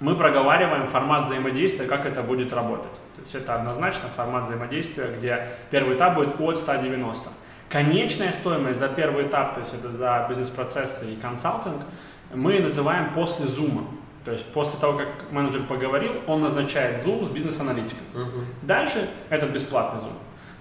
[0.00, 2.92] мы проговариваем формат взаимодействия, как это будет работать.
[3.16, 7.28] То есть это однозначно формат взаимодействия, где первый этап будет от 190.
[7.68, 11.82] Конечная стоимость за первый этап, то есть это за бизнес-процессы и консалтинг,
[12.34, 13.84] мы называем после зума.
[14.24, 18.04] То есть после того, как менеджер поговорил, он назначает зум с бизнес-аналитиком.
[18.14, 18.44] Uh-huh.
[18.62, 20.12] Дальше этот бесплатный зум.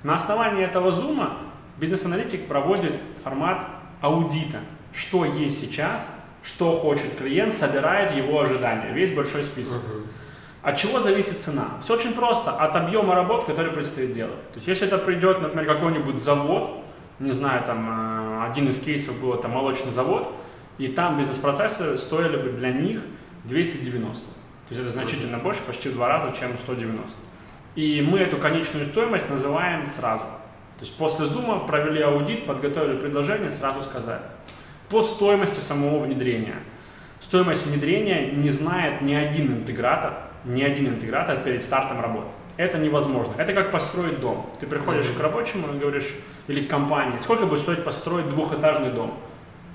[0.03, 1.37] На основании этого зума
[1.77, 3.65] бизнес-аналитик проводит формат
[4.01, 4.59] аудита
[4.93, 6.09] что есть сейчас,
[6.43, 9.77] что хочет клиент, собирает его ожидания, весь большой список.
[9.77, 10.05] Uh-huh.
[10.61, 11.77] От чего зависит цена?
[11.81, 14.49] Все очень просто, от объема работ, который предстоит делать.
[14.51, 16.83] То есть если это придет, например, какой-нибудь завод,
[17.19, 20.31] не знаю, там э, один из кейсов был это молочный завод,
[20.77, 23.01] и там бизнес-процессы стоили бы для них
[23.45, 24.25] 290.
[24.25, 24.31] То
[24.69, 25.43] есть это значительно uh-huh.
[25.43, 27.17] больше, почти в два раза, чем 190.
[27.75, 30.23] И мы эту конечную стоимость называем сразу.
[30.23, 34.21] То есть после зума провели аудит, подготовили предложение, сразу сказали
[34.89, 36.55] по стоимости самого внедрения.
[37.19, 40.13] Стоимость внедрения не знает ни один интегратор,
[40.45, 42.29] ни один интегратор перед стартом работы.
[42.57, 43.33] Это невозможно.
[43.37, 44.49] Это как построить дом.
[44.59, 45.17] Ты приходишь mm-hmm.
[45.17, 46.13] к рабочему и говоришь,
[46.47, 49.17] или к компании, сколько будет стоить построить двухэтажный дом?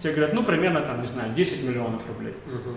[0.01, 2.35] Тебе говорят, ну, примерно, там, не знаю, 10 миллионов рублей.
[2.47, 2.77] Mm-hmm.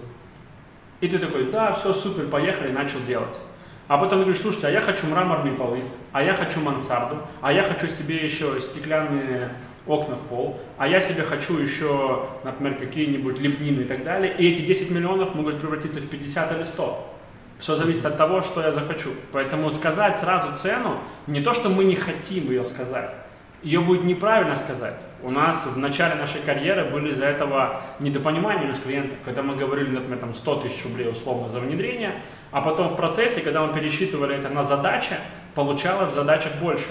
[1.01, 3.39] И ты такой, да, все, супер, поехали, начал делать.
[3.87, 5.79] А потом говоришь, слушайте, а я хочу мраморные полы,
[6.11, 9.51] а я хочу мансарду, а я хочу себе еще стеклянные
[9.87, 14.47] окна в пол, а я себе хочу еще, например, какие-нибудь лепнины и так далее, и
[14.51, 17.13] эти 10 миллионов могут превратиться в 50 или 100.
[17.59, 19.09] Все зависит от того, что я захочу.
[19.31, 23.15] Поэтому сказать сразу цену, не то, что мы не хотим ее сказать,
[23.63, 25.03] ее будет неправильно сказать.
[25.23, 29.89] У нас в начале нашей карьеры были из-за этого недопонимания с клиентом, когда мы говорили,
[29.89, 32.21] например, там 100 тысяч рублей условно за внедрение,
[32.51, 35.15] а потом в процессе, когда мы пересчитывали это на задачи,
[35.55, 36.89] получалось в задачах больше.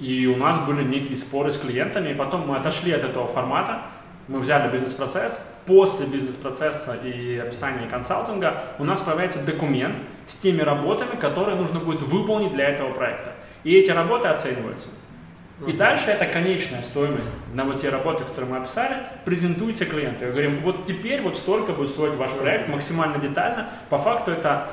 [0.00, 3.82] И у нас были некие споры с клиентами, и потом мы отошли от этого формата,
[4.28, 11.16] мы взяли бизнес-процесс, после бизнес-процесса и описания консалтинга у нас появляется документ с теми работами,
[11.16, 13.32] которые нужно будет выполнить для этого проекта.
[13.64, 14.88] И эти работы оцениваются.
[15.66, 20.26] И дальше эта конечная стоимость на вот те работы, которые мы описали, презентуется клиенту.
[20.26, 23.68] И говорим, вот теперь вот столько будет стоить ваш проект максимально детально.
[23.90, 24.68] По факту это,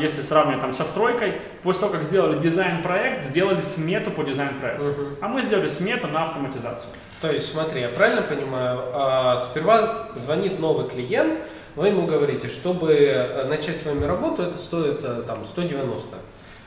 [0.00, 4.84] если сравнивать там со стройкой, после того, как сделали дизайн-проект, сделали смету по дизайн-проекту.
[4.84, 5.06] Угу.
[5.20, 6.90] А мы сделали смету на автоматизацию.
[7.20, 11.38] То есть, смотри, я правильно понимаю, а, сперва звонит новый клиент,
[11.76, 16.16] вы ему говорите, чтобы э, начать с вами работу, это стоит э, там 190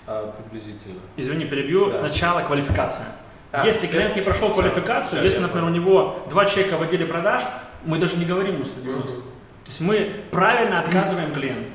[0.07, 0.99] а, приблизительно.
[1.17, 1.87] Извини, перебью.
[1.87, 1.93] Да.
[1.93, 3.07] Сначала квалификация.
[3.51, 6.81] А, если клиент не прошел все, квалификацию, все, если, например, у него два человека в
[6.81, 7.41] отделе продаж,
[7.83, 9.11] мы даже не говорим ему 190.
[9.11, 9.21] Угу.
[9.21, 11.71] То есть мы правильно отказываем клиенту.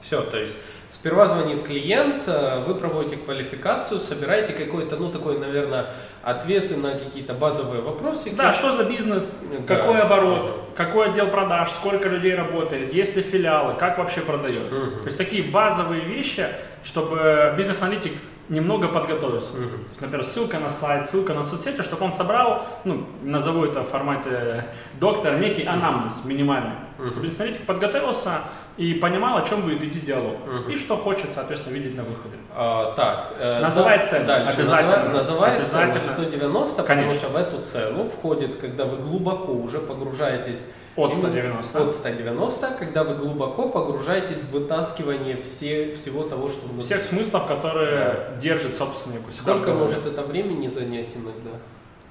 [0.00, 0.56] Все, то есть
[0.92, 5.86] сперва звонит клиент, э, вы проводите квалификацию, собираете какой-то, ну, такой, наверное,
[6.20, 8.30] ответы на какие-то базовые вопросы.
[8.36, 9.34] Да, что за бизнес,
[9.66, 9.76] да.
[9.76, 14.70] какой оборот, какой отдел продаж, сколько людей работает, есть ли филиалы, как вообще продает.
[14.70, 14.96] Угу.
[14.96, 16.46] То есть такие базовые вещи,
[16.84, 18.12] чтобы бизнес-аналитик
[18.48, 19.52] немного подготовиться.
[19.54, 19.70] Mm-hmm.
[19.70, 23.82] То есть, например, ссылка на сайт, ссылка на соцсети, чтобы он собрал, ну, назову это
[23.82, 24.66] в формате
[25.00, 26.74] доктора, некий анамнез минимальный.
[26.98, 27.06] Mm-hmm.
[27.08, 28.40] Чтобы бизнес подготовился
[28.76, 30.36] и понимал, о чем будет идти диалог.
[30.46, 30.72] Mm-hmm.
[30.72, 32.36] И что хочет, соответственно, видеть на выходе.
[32.54, 34.26] А, так, э, называй цену.
[34.26, 34.52] Дальше.
[34.54, 35.08] Обязательно.
[35.10, 36.84] Называй, называй цену 190, Конечно.
[36.84, 41.82] потому что в эту цену входит, когда вы глубоко уже погружаетесь от 190.
[41.82, 46.82] От 190, когда вы глубоко погружаетесь в вытаскивание все, всего того, что внутри.
[46.82, 48.36] Всех смыслов, которые да.
[48.36, 49.56] держит собственный экосистему.
[49.56, 51.50] Сколько может это времени занять иногда?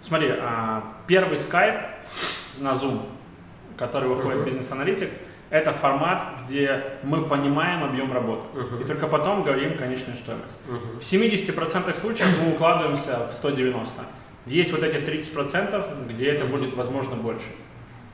[0.01, 1.81] Смотри, а, первый скайп
[2.59, 3.01] на Zoom,
[3.77, 4.45] который выходит uh-huh.
[4.45, 5.09] бизнес-аналитик,
[5.51, 8.41] это формат, где мы понимаем объем работы.
[8.55, 8.83] Uh-huh.
[8.83, 10.59] И только потом говорим конечную стоимость.
[10.67, 10.97] Uh-huh.
[10.97, 14.01] В 70% случаев мы укладываемся в 190.
[14.47, 17.45] Есть вот эти 30%, где это будет, возможно, больше.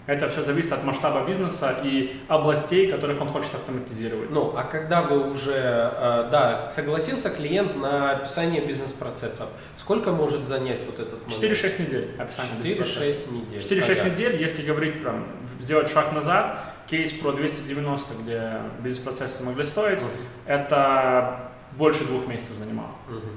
[0.08, 4.30] Это все зависит от масштаба бизнеса и областей, которых он хочет автоматизировать.
[4.32, 10.86] Ну, а когда вы уже, э, да, согласился клиент на описание бизнес-процессов, сколько может занять
[10.86, 11.44] вот этот момент?
[11.44, 13.60] 4-6 недель описание 4-6 недель.
[13.60, 14.10] 4-6 ага.
[14.10, 15.28] недель, если говорить, прям,
[15.60, 20.08] сделать шаг назад, кейс про 290, где бизнес-процессы могли стоить, угу.
[20.46, 22.92] это больше двух месяцев занимало.
[23.10, 23.28] Угу.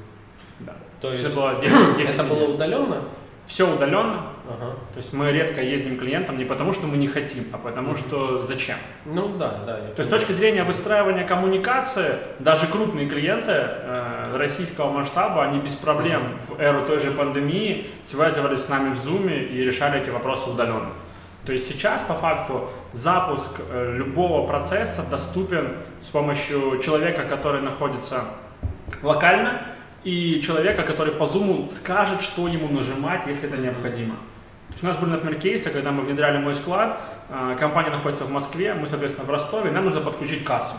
[0.60, 0.76] Да.
[1.00, 2.36] То есть было 10, 10 это недель.
[2.38, 3.04] было удаленно?
[3.46, 4.26] Все удаленно.
[4.50, 4.74] Ага.
[4.92, 8.40] То есть мы редко ездим клиентам не потому, что мы не хотим, а потому что
[8.40, 8.76] зачем.
[9.04, 9.76] Ну да, да.
[9.76, 15.76] То есть с точки зрения выстраивания коммуникации, даже крупные клиенты э, российского масштаба, они без
[15.76, 20.50] проблем в эру той же пандемии связывались с нами в Zoom и решали эти вопросы
[20.50, 20.90] удаленно.
[21.46, 28.24] То есть сейчас по факту запуск э, любого процесса доступен с помощью человека, который находится
[29.02, 29.62] локально,
[30.04, 34.16] и человека, который по Zoom скажет, что ему нажимать, если это необходимо.
[34.70, 38.24] То есть у нас были, например, кейсы, когда мы внедряли мой склад, а, компания находится
[38.24, 40.76] в Москве, мы, соответственно, в Ростове, нам нужно подключить кассу.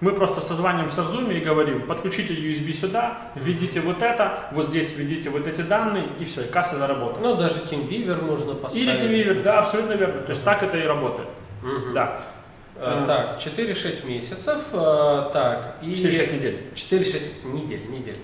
[0.00, 4.96] Мы просто созваниваемся в Zoom и говорим, подключите USB сюда, введите вот это, вот здесь
[4.96, 7.22] введите вот эти данные, и все, и касса заработала.
[7.22, 8.82] Ну, даже TeamViewer можно поставить.
[8.82, 10.22] Или TeamViewer, да, абсолютно верно.
[10.22, 11.28] То есть так это и работает.
[11.62, 11.92] Угу.
[11.92, 12.22] Да.
[12.82, 15.92] А, так, 4-6 месяцев, а, так, и...
[15.92, 16.70] 4-6 недель.
[16.74, 18.16] 4-6 недель, недель.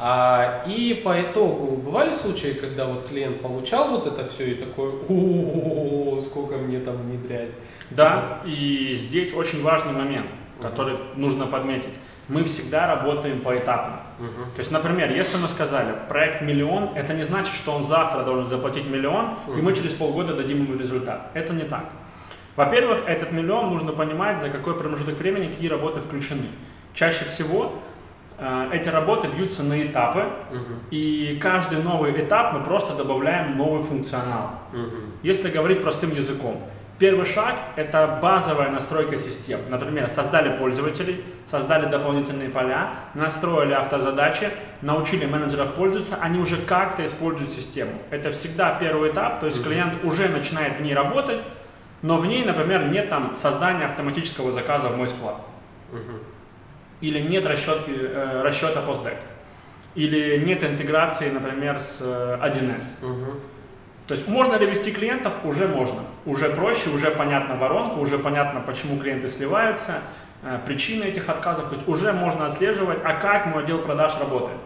[0.00, 4.92] А, и по итогу бывали случаи, когда вот клиент получал вот это все и такой,
[5.08, 7.50] о, сколько мне там внедрять.
[7.90, 10.28] Да, и здесь очень важный момент,
[10.62, 11.02] который угу.
[11.16, 11.94] нужно подметить.
[12.28, 14.02] Мы всегда работаем поэтапно.
[14.20, 14.50] Угу.
[14.54, 18.44] То есть, например, если мы сказали, проект миллион, это не значит, что он завтра должен
[18.44, 19.58] заплатить миллион, угу.
[19.58, 21.30] и мы через полгода дадим ему результат.
[21.34, 21.86] Это не так.
[22.54, 26.48] Во-первых, этот миллион нужно понимать, за какой промежуток времени какие работы включены.
[26.92, 27.72] Чаще всего
[28.72, 30.20] эти работы бьются на этапы,
[30.50, 30.74] угу.
[30.90, 34.52] и каждый новый этап мы просто добавляем новый функционал.
[34.72, 34.96] Угу.
[35.24, 36.62] Если говорить простым языком,
[37.00, 39.58] первый шаг– это базовая настройка систем.
[39.68, 44.50] Например, создали пользователей, создали дополнительные поля, настроили автозадачи,
[44.82, 47.90] научили менеджеров пользоваться, они уже как-то используют систему.
[48.10, 49.68] Это всегда первый этап, то есть угу.
[49.68, 51.42] клиент уже начинает в ней работать,
[52.02, 55.40] но в ней, например, нет там создания автоматического заказа в мой склад.
[55.90, 56.27] Угу.
[57.00, 59.16] Или нет расчетки, э, расчета постдек.
[59.94, 62.84] Или нет интеграции, например, с 1С.
[63.02, 63.40] Э, угу.
[64.06, 65.34] То есть можно ли вести клиентов?
[65.44, 66.00] Уже можно.
[66.24, 70.00] Уже проще, уже понятна воронка, уже понятно, почему клиенты сливаются,
[70.42, 71.68] э, причины этих отказов.
[71.68, 74.58] То есть уже можно отслеживать, а как мой отдел продаж работает.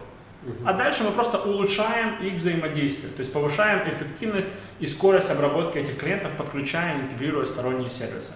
[0.65, 5.97] А дальше мы просто улучшаем их взаимодействие, то есть повышаем эффективность и скорость обработки этих
[5.97, 8.33] клиентов, подключая, интегрируя сторонние сервисы.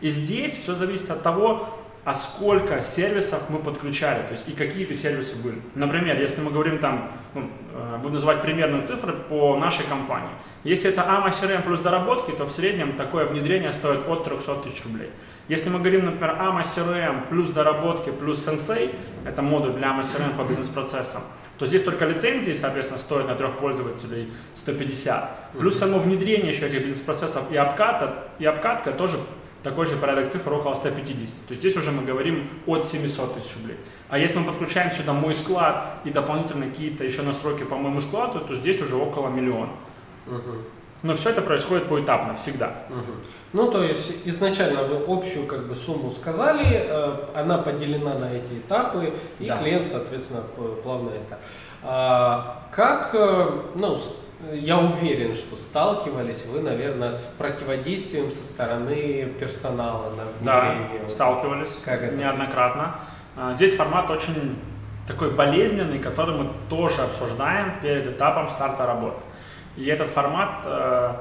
[0.00, 1.68] И здесь все зависит от того,
[2.04, 5.60] а сколько сервисов мы подключали, то есть и какие то сервисы были.
[5.74, 10.30] Например, если мы говорим там, ну, э, буду называть примерные цифры по нашей компании.
[10.64, 14.82] Если это AMA CRM плюс доработки, то в среднем такое внедрение стоит от 300 тысяч
[14.84, 15.10] рублей.
[15.48, 18.94] Если мы говорим, например, AMA CRM плюс доработки плюс Sensei,
[19.26, 21.22] это модуль для AMA CRM по бизнес-процессам,
[21.58, 25.50] то здесь только лицензии, соответственно, стоят на трех пользователей 150.
[25.58, 29.18] Плюс само внедрение еще этих бизнес-процессов и обката, и обкатка тоже
[29.62, 31.34] такой же порядок цифр около 150.
[31.34, 33.76] То есть здесь уже мы говорим от 700 тысяч рублей.
[34.08, 38.40] А если мы подключаем сюда мой склад и дополнительно какие-то еще настройки по моему складу,
[38.40, 39.72] то здесь уже около миллиона.
[40.26, 40.56] Угу.
[41.02, 42.74] Но все это происходит поэтапно, всегда.
[42.90, 43.12] Угу.
[43.52, 48.52] Ну, то есть изначально вы общую как бы сумму сказали, э, она поделена на эти
[48.52, 49.56] этапы, и да.
[49.56, 50.42] клиент, соответственно,
[50.82, 51.38] плавно это.
[51.82, 53.98] А, как, э, ну,
[54.52, 61.02] я уверен, что сталкивались вы, наверное, с противодействием со стороны персонала на внедрение.
[61.02, 62.16] Да, сталкивались как это?
[62.16, 62.96] неоднократно.
[63.36, 64.58] А, здесь формат очень
[65.06, 69.20] такой болезненный, который мы тоже обсуждаем перед этапом старта работы.
[69.76, 71.14] И этот формат, э,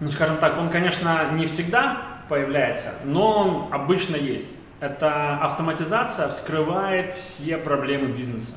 [0.00, 4.58] ну скажем так, он, конечно, не всегда появляется, но он обычно есть.
[4.80, 8.56] Это автоматизация вскрывает все проблемы бизнеса.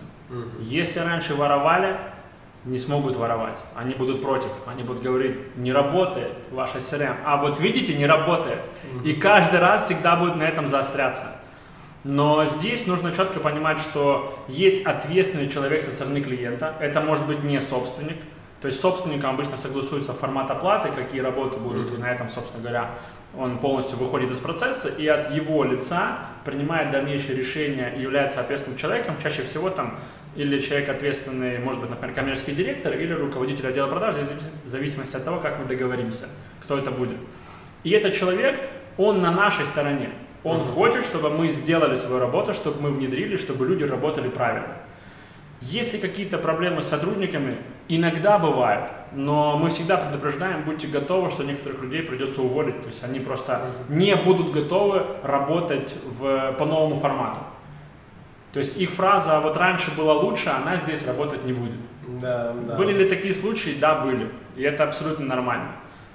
[0.60, 1.98] Если раньше воровали,
[2.66, 3.58] не смогут воровать.
[3.76, 4.52] Они будут против.
[4.68, 7.16] Они будут говорить, не работает ваша CRM.
[7.26, 8.60] А вот видите, не работает.
[9.04, 11.26] И каждый раз всегда будет на этом заостряться.
[12.04, 16.76] Но здесь нужно четко понимать, что есть ответственный человек со стороны клиента.
[16.80, 18.18] Это может быть не собственник.
[18.60, 22.92] То есть собственникам обычно согласуется формат оплаты, какие работы будут, и на этом, собственно говоря,
[23.38, 28.78] он полностью выходит из процесса и от его лица принимает дальнейшие решения и является ответственным
[28.78, 29.16] человеком.
[29.22, 30.00] Чаще всего там
[30.36, 35.24] или человек ответственный, может быть, например, коммерческий директор или руководитель отдела продаж, в зависимости от
[35.24, 36.26] того, как мы договоримся,
[36.62, 37.18] кто это будет.
[37.84, 38.60] И этот человек,
[38.98, 40.10] он на нашей стороне.
[40.44, 40.74] Он uh-huh.
[40.74, 44.78] хочет, чтобы мы сделали свою работу, чтобы мы внедрили, чтобы люди работали правильно.
[45.62, 47.58] Если какие-то проблемы с сотрудниками,
[47.88, 52.82] иногда бывают, но мы всегда предупреждаем, будьте готовы, что некоторых людей придется уволить.
[52.82, 57.40] То есть они просто не будут готовы работать в, по новому формату.
[58.54, 61.80] То есть их фраза «вот раньше было лучше, она здесь работать не будет».
[62.20, 62.76] Да, да.
[62.76, 63.78] Были ли такие случаи?
[63.80, 64.30] Да, были.
[64.56, 65.72] И это абсолютно нормально.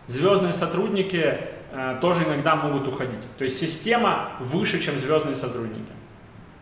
[0.07, 1.39] Звездные сотрудники
[1.73, 3.21] э, тоже иногда могут уходить.
[3.39, 5.93] То есть система выше, чем звездные сотрудники.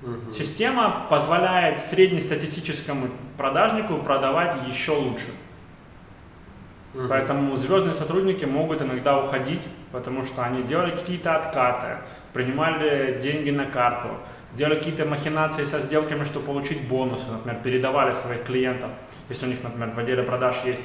[0.05, 0.31] Угу.
[0.31, 5.29] Система позволяет среднестатистическому продажнику продавать еще лучше.
[6.95, 7.09] Угу.
[7.09, 11.99] Поэтому звездные сотрудники могут иногда уходить, потому что они делали какие-то откаты,
[12.33, 14.09] принимали деньги на карту,
[14.53, 18.91] делали какие-то махинации со сделками, чтобы получить бонусы, например, передавали своих клиентов.
[19.31, 20.85] Если у них, например, в отделе продаж есть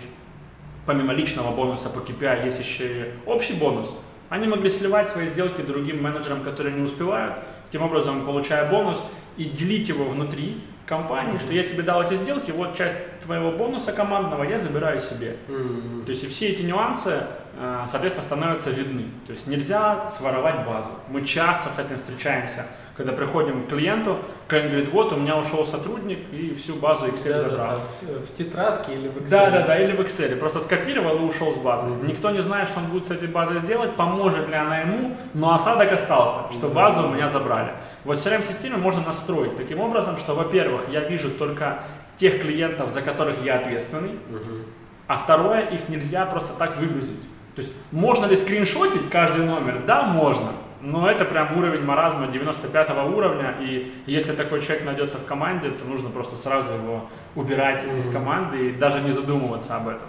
[0.86, 3.94] помимо личного бонуса по KPI, есть еще и общий бонус,
[4.30, 7.36] они могли сливать свои сделки другим менеджерам, которые не успевают,
[7.72, 9.04] тем образом получая бонус
[9.38, 11.40] и делить его внутри компании, mm-hmm.
[11.42, 15.38] что я тебе дал эти сделки, вот часть твоего бонуса командного я забираю себе.
[15.48, 16.06] Mm-hmm.
[16.06, 17.24] То есть и все эти нюансы,
[17.58, 19.06] э, соответственно, становятся видны.
[19.28, 20.90] То есть нельзя своровать базу.
[21.10, 22.66] Мы часто с этим встречаемся
[23.00, 24.18] когда приходим к клиенту,
[24.50, 27.68] клиент говорит, вот у меня ушел сотрудник и всю базу Excel да, забрал.
[27.70, 29.30] Да, да, в, в тетрадке или в Excel.
[29.30, 30.36] Да, да, да, или в Excel.
[30.36, 31.88] Просто скопировал и ушел с базы.
[31.88, 32.08] Mm-hmm.
[32.10, 35.54] Никто не знает, что он будет с этой базой сделать, поможет ли она ему, но
[35.54, 37.72] осадок остался, что базу у меня забрали.
[38.04, 41.82] Вот в CRM-системе можно настроить таким образом, что, во-первых, я вижу только
[42.18, 44.64] тех клиентов, за которых я ответственный, mm-hmm.
[45.08, 47.22] а второе, их нельзя просто так выгрузить.
[47.56, 49.84] То есть можно ли скриншотить каждый номер?
[49.88, 50.52] Да, можно.
[50.82, 55.84] Но это прям уровень маразма 95 уровня, и если такой человек найдется в команде, то
[55.86, 57.98] нужно просто сразу его убирать mm-hmm.
[57.98, 60.08] из команды и даже не задумываться об этом.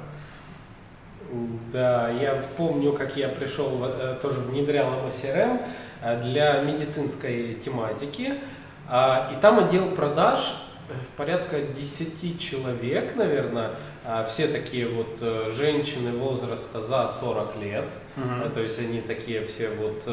[1.73, 5.61] Да, я помню, как я пришел, э, тоже внедрял CRM
[6.03, 8.35] э, для медицинской тематики,
[8.89, 10.57] а, и там отдел продаж
[10.89, 13.71] э, порядка 10 человек, наверное,
[14.29, 18.53] все такие вот женщины возраста за 40 лет, uh-huh.
[18.53, 20.05] то есть они такие все вот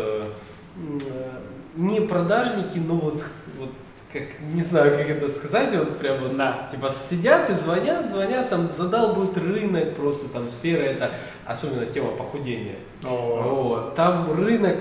[1.78, 3.24] не продажники, но вот,
[3.60, 3.70] вот
[4.12, 4.24] как,
[4.54, 6.68] не знаю, как это сказать, вот прям вот, да.
[6.72, 11.12] типа сидят и звонят, звонят, там задал будет рынок, просто там сфера это,
[11.46, 12.76] особенно тема похудения.
[13.06, 13.94] О.
[13.96, 14.78] Там рынок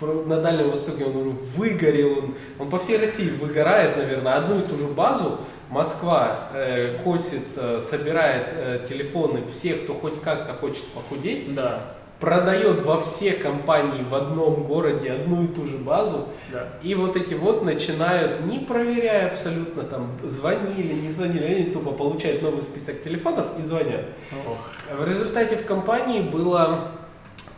[0.00, 4.62] в, на Дальнем Востоке, он выгорел, он, он по всей России выгорает, наверное, одну и
[4.62, 5.40] ту же базу,
[5.70, 11.54] Москва э, косит, э, собирает э, телефоны всех, кто хоть как-то хочет похудеть.
[11.54, 11.80] Да
[12.20, 16.68] продает во все компании в одном городе одну и ту же базу, Да.
[16.82, 22.42] и вот эти вот начинают, не проверяя абсолютно, там, звонили, не звонили, они тупо получают
[22.42, 24.06] новый список телефонов и звонят.
[24.48, 24.98] Ох.
[24.98, 26.92] В результате в компании было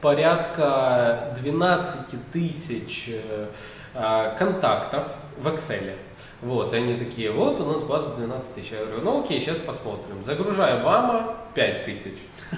[0.01, 3.47] порядка 12 тысяч э,
[3.95, 5.05] а, контактов
[5.39, 5.93] в Excel.
[6.41, 8.71] Вот, и они такие, вот у нас база 12 тысяч.
[8.71, 10.23] Я говорю, ну окей, сейчас посмотрим.
[10.23, 12.15] Загружаю вама 5 тысяч.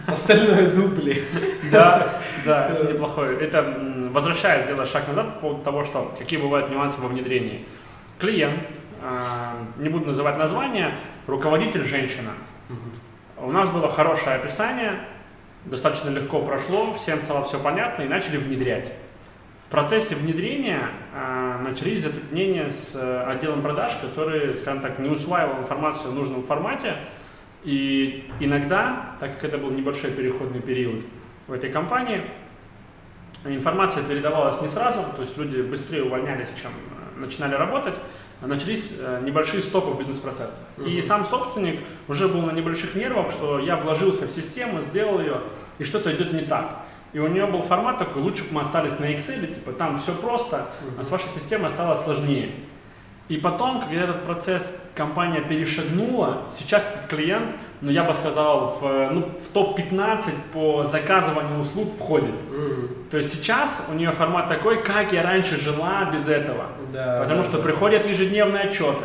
[0.06, 1.24] Остальное дубли.
[1.72, 3.38] Да, да, это неплохое.
[3.38, 3.78] Это,
[4.12, 7.64] возвращаясь, делая шаг назад по поводу того, что какие бывают нюансы во внедрении.
[8.18, 8.66] Клиент,
[9.02, 10.94] а, не буду называть название,
[11.26, 12.32] руководитель женщина.
[13.38, 15.00] У нас было хорошее описание,
[15.64, 18.92] достаточно легко прошло, всем стало все понятно и начали внедрять.
[19.70, 25.60] В процессе внедрения а, начались затруднения с э, отделом продаж, который, скажем так, не усваивал
[25.60, 26.94] информацию в нужном формате.
[27.62, 31.04] И иногда, так как это был небольшой переходный период
[31.46, 32.20] в этой компании,
[33.44, 38.00] информация передавалась не сразу, то есть люди быстрее увольнялись, чем э, начинали работать,
[38.42, 40.58] а начались э, небольшие стопы в бизнес-процессах.
[40.78, 41.02] И Мгм.
[41.02, 45.42] сам собственник уже был на небольших нервах, что я вложился в систему, сделал ее,
[45.78, 46.86] и что-то идет не так.
[47.12, 50.12] И у нее был формат такой, лучше бы мы остались на Excel, типа там все
[50.12, 52.52] просто, а с вашей системой стало сложнее.
[53.30, 59.10] И потом, когда этот процесс компания перешагнула, сейчас этот клиент, ну я бы сказал, в,
[59.12, 62.34] ну, в топ-15 по заказыванию услуг входит.
[62.50, 62.88] Мгм.
[63.08, 66.66] То есть сейчас у нее формат такой, как я раньше жила без этого.
[66.92, 67.62] Да, Потому да, что да.
[67.62, 69.04] приходят ежедневные отчеты.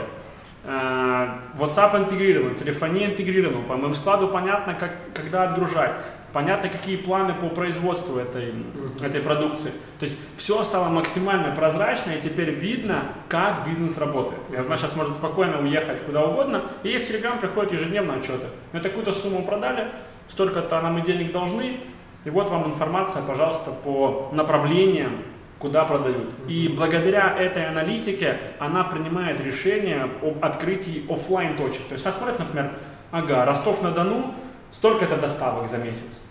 [0.63, 1.27] Э,
[1.59, 5.91] WhatsApp интегрирован, телефония интегрирована, по моему складу понятно, как, когда отгружать,
[6.35, 8.53] понятно, какие планы по производству этой,
[9.01, 9.71] этой продукции.
[9.99, 14.41] То есть все стало максимально прозрачно, и теперь видно, как бизнес работает.
[14.51, 18.47] И она сейчас может спокойно уехать куда угодно, и ей в Telegram приходят ежедневно отчеты.
[18.73, 19.87] Мы такую-то сумму продали,
[20.27, 21.79] столько-то нам и денег должны,
[22.25, 25.19] и вот вам информация, пожалуйста, по направлениям,
[25.59, 26.33] куда продают.
[26.49, 31.87] И благодаря этой аналитике она принимает решение об открытии оффлайн точек.
[31.87, 32.73] То есть она смотрит, например,
[33.11, 34.35] ага, Ростов-на-Дону,
[34.71, 36.24] столько-то доставок за месяц.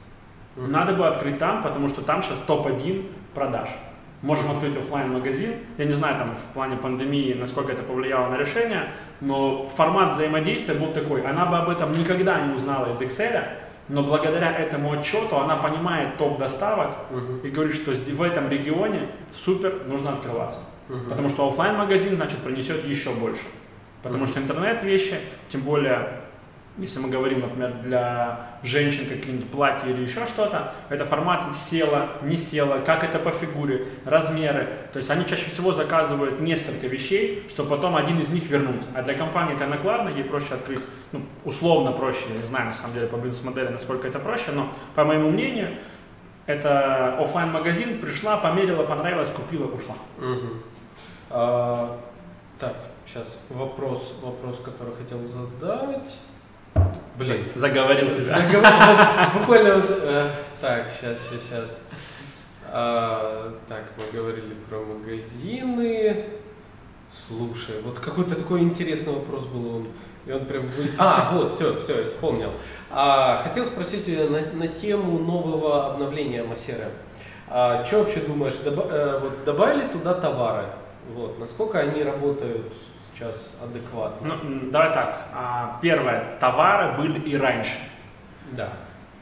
[0.56, 0.72] Мгм.
[0.72, 3.68] Надо бы открыть там, потому что там сейчас топ-1 продаж.
[4.22, 8.38] Можем открыть оффлайн магазин Я не знаю, там, в плане пандемии, насколько это повлияло на
[8.38, 8.90] решение,
[9.20, 11.22] но формат взаимодействия был такой.
[11.22, 13.44] Она бы об этом никогда не узнала из Excel,
[13.88, 17.40] но благодаря этому отчету она понимает топ доставок Мгм.
[17.40, 20.58] и говорит, что в этом регионе супер нужно открываться.
[20.88, 21.08] Мгм.
[21.10, 23.42] Потому что оффлайн магазин значит принесет еще больше.
[24.02, 25.16] Потому что интернет вещи,
[25.48, 26.08] тем более,
[26.76, 32.36] если мы говорим, например, для женщин какие-нибудь платья или еще что-то, это формат села, не
[32.36, 34.68] села, как это по фигуре, размеры.
[34.92, 38.82] То есть они чаще всего заказывают несколько вещей, чтобы потом один из них вернуть.
[38.94, 40.80] А для компании это накладно, ей проще открыть,
[41.12, 44.72] ну, условно проще, я не знаю на самом деле по бизнес-модели, насколько это проще, но
[44.96, 45.78] по моему мнению,
[46.46, 49.94] это оффлайн магазин пришла, померила, понравилось, купила, ушла.
[51.30, 52.00] А,
[52.58, 56.14] так, сейчас вопрос, вопрос, который хотел задать.
[57.16, 58.38] Блин, Заговорил тебя.
[58.38, 61.78] Заговор- Буквально вот, э, так, сейчас, сейчас, сейчас.
[62.66, 66.24] А, так, мы говорили про магазины.
[67.08, 69.88] Слушай, вот какой-то такой интересный вопрос был он.
[70.26, 70.90] И он прям вы...
[70.98, 72.50] А, вот, все, все, я вспомнил.
[72.90, 76.88] А, хотел спросить тебя на, на тему нового обновления Массеры.
[77.46, 80.64] А, что вообще думаешь, доба- э, вот добавили туда товары?
[81.14, 82.72] Вот, насколько они работают
[83.14, 84.38] сейчас адекватно?
[84.42, 85.28] Ну, давай так.
[85.32, 86.36] А, Первое.
[86.40, 87.76] Товары были и раньше.
[88.52, 88.70] Да.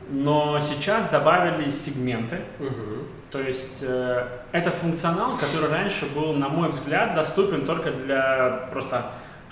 [0.09, 2.41] Но сейчас добавились сегменты.
[2.59, 3.07] Мгм.
[3.31, 9.07] То есть э, это функционал, который раньше был, на мой взгляд, доступен только для просто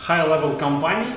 [0.06, 1.14] high-level компаний.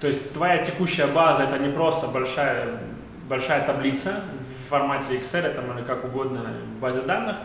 [0.00, 2.80] То есть твоя текущая база это не просто большая,
[3.28, 6.40] большая таблица в формате Excel там, или как угодно
[6.76, 7.36] в базе данных,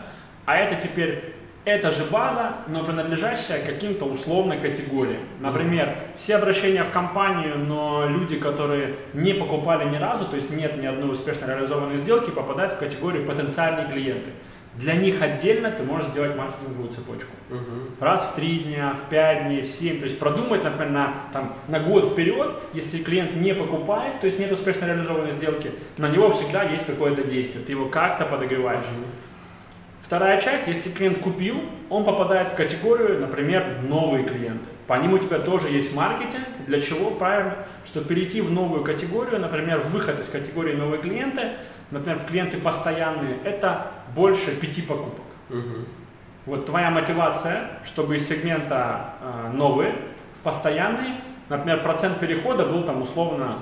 [0.44, 1.34] а это теперь
[1.64, 5.20] эта же база, но принадлежащая каким-то условной категории.
[5.40, 10.80] Например, все обращения в компанию, но люди, которые не покупали ни разу, то есть нет
[10.82, 14.30] ни одной успешно реализованной сделки, попадают в категорию потенциальные клиенты.
[14.74, 17.30] Для них отдельно ты можешь сделать маркетинговую цепочку.
[17.50, 17.90] Мгм.
[18.00, 19.98] Раз в три дня, в пять дней, в семь.
[19.98, 24.38] То есть продумать, например, на, там, на год вперед, если клиент не покупает, то есть
[24.38, 27.62] нет успешно реализованной сделки, на него всегда есть какое-то действие.
[27.62, 28.86] Ты его как-то подогреваешь.
[30.02, 34.68] Вторая часть, если клиент купил, он попадает в категорию, например, новые клиенты.
[34.88, 36.42] По ним у тебя тоже есть маркетинг.
[36.66, 37.12] Для чего?
[37.12, 41.52] Правильно, что перейти в новую категорию, например, выход из категории новые клиенты,
[41.92, 45.24] например, в клиенты постоянные, это больше пяти покупок.
[45.48, 45.86] Мгм.
[46.46, 49.94] Вот твоя мотивация, чтобы из сегмента э, новые
[50.34, 53.58] в постоянный, например, процент перехода был там условно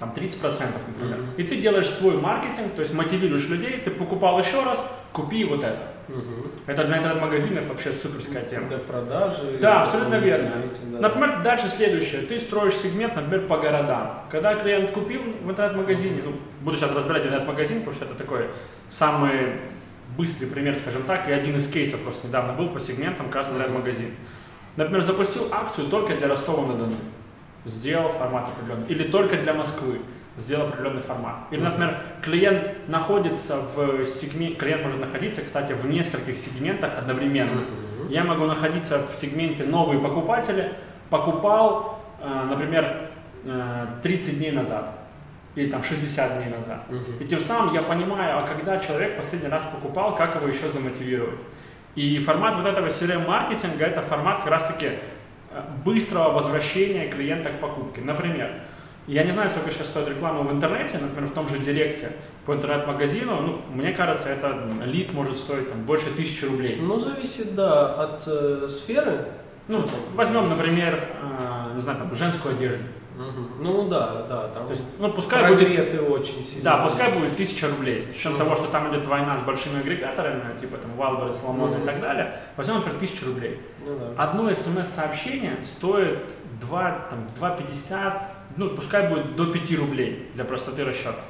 [0.00, 1.18] там 30%, например.
[1.18, 1.36] Mm-hmm.
[1.36, 5.62] И ты делаешь свой маркетинг, то есть мотивируешь людей, ты покупал еще раз, купи вот
[5.62, 5.82] это.
[6.08, 6.50] Угу.
[6.66, 8.66] Это для интернет-магазинов вообще суперская тема.
[8.66, 9.58] Для продажи.
[9.60, 10.50] Да, абсолютно верно.
[10.90, 11.00] Да.
[11.00, 12.22] Например, дальше следующее.
[12.22, 14.24] Ты строишь сегмент, например, по городам.
[14.30, 18.46] Когда клиент купил в интернет-магазине, ну, буду сейчас разбирать интернет-магазин, потому что это такой
[18.88, 19.52] самый
[20.16, 23.48] быстрый пример, скажем так, и один из кейсов просто недавно был по сегментам как раз
[23.48, 24.10] интернет-магазин.
[24.76, 26.96] Например, запустил акцию только для Ростова-на-Дону.
[27.64, 28.86] Сделал формат определенный.
[28.88, 30.00] Или только для Москвы
[30.36, 31.36] сделал определенный формат.
[31.50, 37.60] Или, например, клиент находится в сегменте, клиент может находиться, кстати, в нескольких сегментах одновременно.
[37.60, 38.12] Mm-hmm.
[38.12, 40.72] Я могу находиться в сегменте новые покупатели,
[41.10, 43.10] покупал, э, например,
[44.02, 45.00] 30 э, дней назад
[45.54, 46.84] или там 60 дней назад.
[47.20, 51.40] И тем самым я понимаю, а когда человек последний раз покупал, как его еще замотивировать.
[51.96, 54.90] И формат вот этого CRM-маркетинга это формат как раз-таки
[55.84, 58.00] быстрого возвращения клиента к покупке.
[58.00, 58.50] Например,
[59.06, 62.12] я не знаю, сколько сейчас стоит реклама в интернете, например, в том же Директе
[62.46, 63.40] по интернет-магазину.
[63.40, 66.78] Ну, мне кажется, это лид может стоить там, больше тысячи рублей.
[66.80, 69.26] Ну, зависит, да, от э, сферы.
[69.68, 69.84] Ну,
[70.14, 72.84] возьмем, например, э, не знаю, там, женскую одежду.
[73.20, 73.62] Угу.
[73.62, 76.64] Ну да, да, там То есть, ну, пускай будет, очень сильно.
[76.64, 78.08] Да, пускай будет тысяча рублей.
[78.10, 78.44] С учетом угу.
[78.44, 81.82] того, что там идет война с большими агрегаторами, типа там Wildberries, Ламона угу.
[81.82, 83.60] и так далее, возьмем, например, тысячу рублей.
[83.84, 84.22] Ну, да.
[84.22, 86.20] Одно смс-сообщение стоит
[86.60, 88.22] 2, там, 2,50,
[88.56, 91.20] ну, пускай будет до 5 рублей для простоты расчета.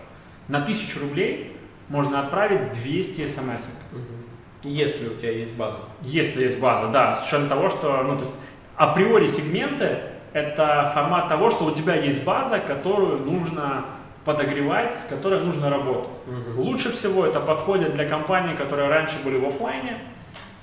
[0.46, 1.56] На 1000 рублей
[1.88, 3.66] можно отправить 200 смс.
[3.92, 4.68] Угу.
[4.68, 5.78] Если у тебя есть база.
[6.02, 8.38] Если есть база, да, с учетом того, что, ну, то есть,
[8.76, 10.02] априори сегменты–
[10.32, 13.84] это формат того, что у тебя есть база, которую нужно
[14.24, 16.10] подогревать, с которой нужно работать.
[16.26, 16.62] Угу.
[16.62, 19.98] Лучше всего это подходит для компаний, которые раньше были в офлайне,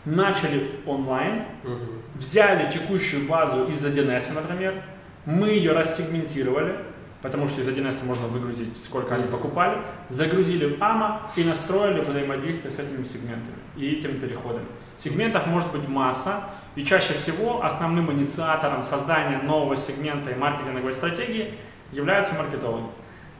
[0.05, 1.93] начали онлайн, угу.
[2.15, 4.75] взяли текущую базу из 1С, например,
[5.25, 6.77] мы ее рассегментировали,
[7.21, 12.71] потому что из 1С можно выгрузить, сколько они покупали, загрузили в AMA и настроили взаимодействие
[12.71, 14.65] с этими сегментами и этими переходами.
[14.97, 16.43] Сегментов может быть масса,
[16.77, 21.55] и чаще всего основным инициатором создания нового сегмента и маркетинговой стратегии
[21.91, 22.85] являются маркетологи.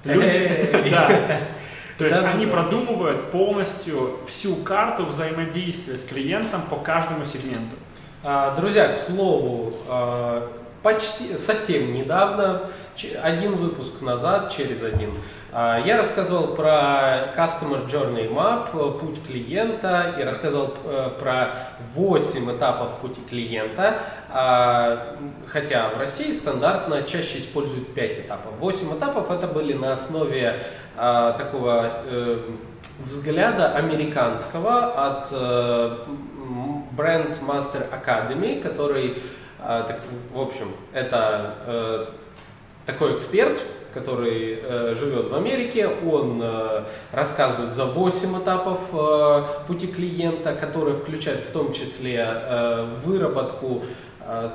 [0.03, 1.39] Люди, да.
[1.99, 7.75] То есть они продумывают полностью всю карту взаимодействия с клиентом по каждому сегменту.
[8.23, 10.51] А, друзья, к слову, а,
[10.87, 12.61] почти совсем недавно,
[13.21, 15.11] один выпуск назад, через один,
[15.51, 21.49] а, я рассказывал про Customer Journey Map, путь клиента, и рассказывал э, про
[21.93, 23.95] 8 этапов пути клиента,
[24.31, 25.17] а,
[25.47, 28.53] хотя в России стандартно чаще используют 5 этапов.
[28.57, 30.63] 8 этапов это были на основе
[30.95, 32.39] а, такого э,
[33.03, 35.97] взгляда американского от э,
[36.95, 39.17] Brand Master Academy, который
[39.69, 39.99] а, так,
[40.33, 42.05] в общем, это э,
[42.85, 43.61] такой эксперт,
[43.93, 50.95] который э, живет в Америке, он э, рассказывает за 8 этапов э, пути клиента, которые
[50.95, 53.83] включают в том числе э, выработку
[54.21, 54.51] э,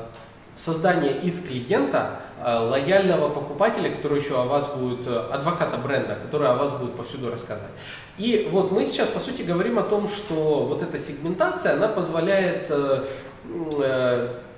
[0.55, 6.49] создание из клиента э, лояльного покупателя, который еще о вас будет, э, адвоката бренда, который
[6.49, 7.73] о вас будет повсюду рассказывать.
[8.17, 12.71] И вот мы сейчас, по сути, говорим о том, что вот эта сегментация, она позволяет
[12.71, 13.05] э,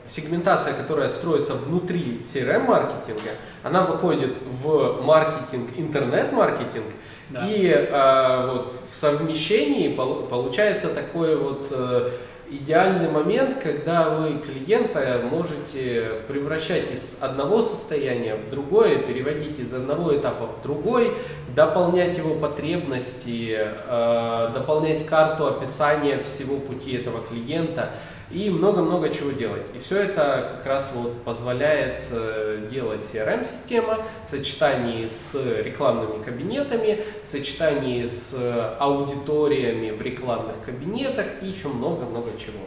[0.07, 3.33] сегментация, которая строится внутри CRM-маркетинга,
[3.63, 6.87] она выходит в маркетинг, интернет-маркетинг,
[7.31, 7.47] да.
[7.47, 12.11] и э, вот в совмещении пол, получается такой вот э,
[12.51, 20.15] идеальный момент, когда вы клиента можете превращать из одного состояния в другое, переводить из одного
[20.15, 21.15] этапа в другой,
[21.57, 27.91] дополнять его потребности, э, дополнять карту описания всего пути этого клиента–
[28.31, 29.63] и много-много чего делать.
[29.75, 37.05] И все это как раз вот позволяет э, делать CRM-система в сочетании с рекламными кабинетами,
[37.25, 38.35] в сочетании с
[38.79, 42.65] аудиториями в рекламных кабинетах и еще много-много чего.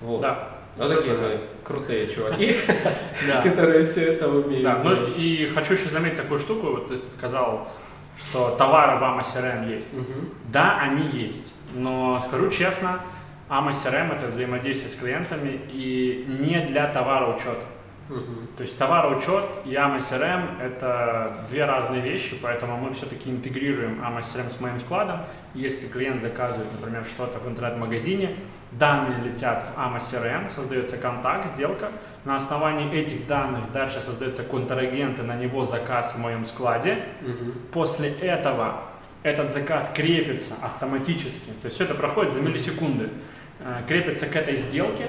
[0.00, 0.20] Вот.
[0.20, 0.58] Да.
[0.76, 2.54] Вот такие мы крутые чуваки,
[3.42, 4.62] которые все это умеют.
[4.62, 7.68] Да, ну и хочу еще заметить такую штуку, вот ты сказал,
[8.16, 9.94] что товары в AMA CRM есть.
[10.52, 13.00] Да, они есть, но скажу честно,
[13.48, 17.64] AMA CRM это взаимодействие с клиентами и не для товара учета.
[18.10, 18.56] Угу.
[18.56, 24.20] То есть товароучет и AMA CRM это две разные вещи, поэтому мы все-таки интегрируем AMA
[24.20, 25.20] CRM с моим складом.
[25.54, 28.36] Если клиент заказывает, например, что-то в интернет-магазине,
[28.72, 31.88] данные летят в AMA CRM, создается контакт, сделка.
[32.24, 36.98] На основании этих данных дальше создается контрагент и на него заказ в моем складе.
[37.20, 37.52] Угу.
[37.72, 38.84] После этого
[39.22, 43.10] этот заказ крепится автоматически, то есть все это проходит за миллисекунды,
[43.60, 45.06] э, крепится к этой сделке,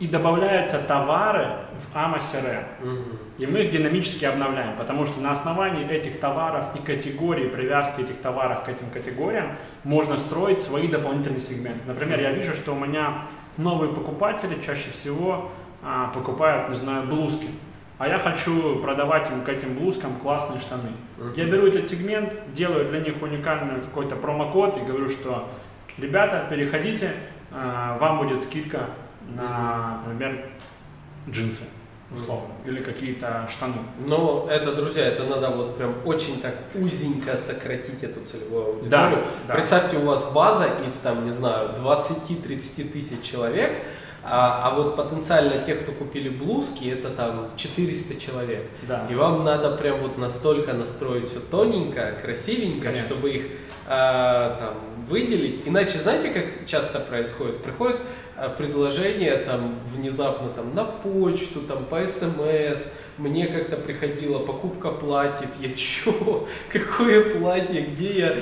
[0.00, 2.64] и добавляются товары в AMA CRM.
[2.80, 3.18] Мгм.
[3.36, 8.16] И мы их динамически обновляем, потому что на основании этих товаров и категорий, привязки этих
[8.16, 11.80] товаров к этим категориям можно строить свои дополнительные сегменты.
[11.86, 13.26] Например, я вижу, что у меня
[13.58, 15.50] новые покупатели чаще всего
[15.82, 17.48] а, покупают, не знаю, блузки.
[17.98, 20.92] А я хочу продавать им к этим блузкам классные штаны.
[21.36, 25.50] Я беру этот сегмент, делаю для них уникальный какой-то промокод и говорю, что
[25.98, 27.12] ребята, переходите,
[27.52, 28.86] а, вам будет скидка
[29.36, 30.46] на, например,
[31.28, 31.64] джинсы,
[32.14, 33.76] условно, или какие-то штаны.
[34.06, 38.90] Ну, это, друзья, это надо вот прям очень так узенько сократить эту целевую аудиторию.
[38.90, 39.54] Да, да.
[39.54, 43.84] Представьте, у вас база из, там, не знаю, 20-30 тысяч человек,
[44.22, 48.68] а, а вот потенциально тех, кто купили блузки, это там 400 человек.
[48.82, 49.06] Да.
[49.08, 53.08] И вам надо прям вот настолько настроить все тоненько, красивенько, Конечно.
[53.08, 53.46] чтобы их
[53.86, 54.74] а, там
[55.10, 55.62] выделить.
[55.66, 57.62] Иначе знаете, как часто происходит?
[57.62, 57.98] Приходит
[58.36, 62.86] а, предложение там внезапно там на почту, там по СМС.
[63.18, 65.50] Мне как-то приходила покупка платьев.
[65.60, 66.46] Я чё?
[66.72, 67.82] Какое платье?
[67.82, 68.34] Где я?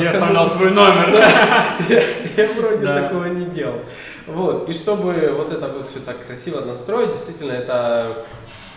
[0.00, 1.12] Я оставлял свой номер.
[1.16, 1.64] да.
[1.88, 2.02] Я,
[2.36, 3.02] я вроде Да.
[3.04, 3.80] такого не делал.
[4.26, 4.68] Вот.
[4.68, 8.26] И чтобы вот это вот все так красиво настроить, действительно, это,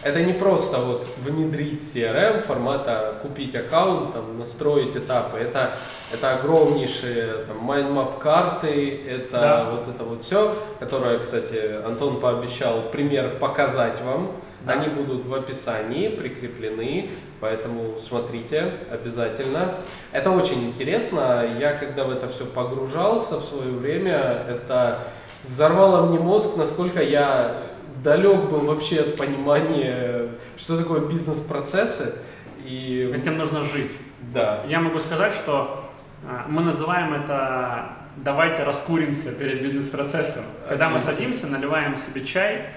[0.03, 5.37] это не просто вот внедрить CRM формата, купить аккаунт, там, настроить этапы.
[5.37, 5.77] Это,
[6.11, 9.69] это огромнейшие там, mind map карты, это Да.
[9.71, 14.31] вот это вот все, которое, кстати, Антон пообещал пример показать вам.
[14.65, 14.73] Да.
[14.73, 19.75] Они будут в описании прикреплены, поэтому смотрите обязательно.
[20.11, 21.45] Это очень интересно.
[21.59, 24.99] Я когда в это все погружался в свое время, это
[25.47, 27.55] взорвало мне мозг, насколько я
[28.03, 32.15] далек был вообще от понимания, что такое бизнес-процессы.
[32.63, 33.91] И Этим нужно жить.
[34.33, 35.89] да, Я могу сказать, что
[36.27, 40.43] а, мы называем это «давайте раскуримся перед бизнес-процессом».
[40.69, 42.69] Когда мы садимся, наливаем себе чай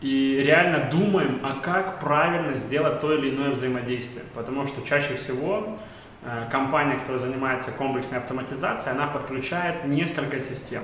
[0.00, 4.24] и реально думаем, а как правильно сделать то или иное взаимодействие.
[4.34, 5.78] Потому что чаще всего
[6.22, 10.82] э, компания, которая занимается комплексной автоматизацией, она подключает несколько систем.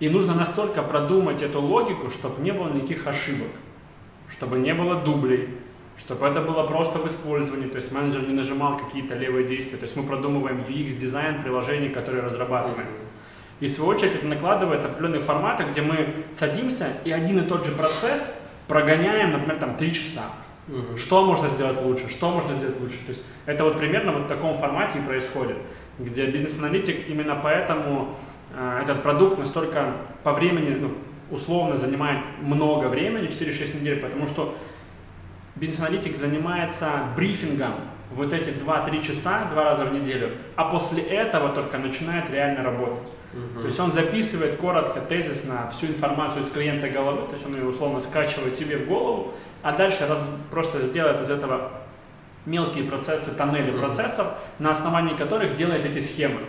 [0.00, 3.48] И нужно настолько продумать эту логику, чтобы не было никаких ошибок,
[4.28, 5.58] чтобы не было дублей,
[5.98, 9.76] чтобы это было просто в использовании, то есть менеджер не нажимал какие-то левые действия.
[9.76, 12.88] То есть мы продумываем UX-дизайн приложений, которые разрабатываем.
[13.60, 17.66] И в свою очередь это накладывает определенные форматы, где мы садимся и один и тот
[17.66, 18.34] же процесс
[18.66, 20.22] прогоняем, например, там три часа.
[20.68, 20.96] Мгм.
[20.96, 22.98] Что можно сделать лучше, что можно сделать лучше.
[23.04, 25.56] То есть это вот примерно вот в таком формате и происходит,
[25.98, 28.16] где бизнес-аналитик именно поэтому
[28.82, 30.92] этот продукт настолько по времени, ну,
[31.30, 34.54] условно занимает много времени, 4-6 недель, потому что
[35.56, 37.74] бизнес-аналитик занимается брифингом
[38.12, 43.08] вот эти 2-3 часа два раза в неделю, а после этого только начинает реально работать.
[43.32, 43.60] Мгм.
[43.60, 47.64] То есть он записывает коротко, тезисно всю информацию из клиента головы, то есть он ее
[47.64, 49.32] условно скачивает себе в голову,
[49.62, 51.70] а дальше раз, просто сделает из этого
[52.46, 53.80] мелкие процессы, тоннели Мгм.
[53.80, 54.26] процессов,
[54.58, 56.40] на основании которых делает эти схемы.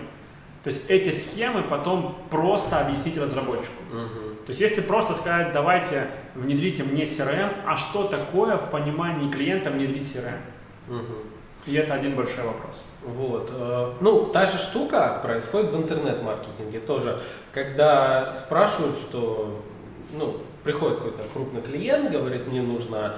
[0.64, 3.72] То есть эти схемы потом просто объяснить разработчику.
[3.92, 4.36] Мгм.
[4.46, 9.72] То есть если просто сказать, давайте внедрите мне CRM, а что такое в понимании клиента
[9.72, 10.40] внедрить CRM?
[10.88, 11.16] Мгм.
[11.66, 12.84] И это один большой вопрос.
[13.04, 13.50] Вот.
[13.54, 17.20] э, Ну, та же штука происходит в интернет-маркетинге тоже.
[17.54, 19.62] Когда спрашивают, что
[20.14, 23.18] ну, приходит какой-то крупный клиент, говорит, мне нужно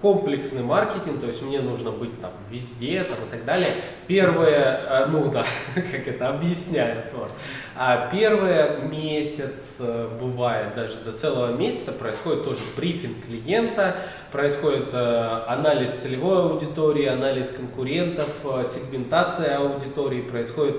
[0.00, 3.68] комплексный маркетинг, то есть мне нужно быть там везде там, и так далее.
[4.06, 7.12] Первое, а, ну да, как это объясняет.
[7.12, 7.30] Вот.
[7.78, 13.96] А первый месяц э, бывает, даже до целого месяца происходит тоже брифинг клиента,
[14.32, 20.76] происходит э, анализ целевой аудитории, анализ конкурентов, э, сегментация аудитории, происходит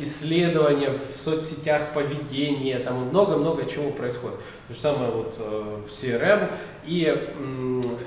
[0.00, 4.38] исследование в соцсетях поведения, там много-много чего происходит.
[4.68, 6.50] То же самое вот в CRM.
[6.90, 7.02] И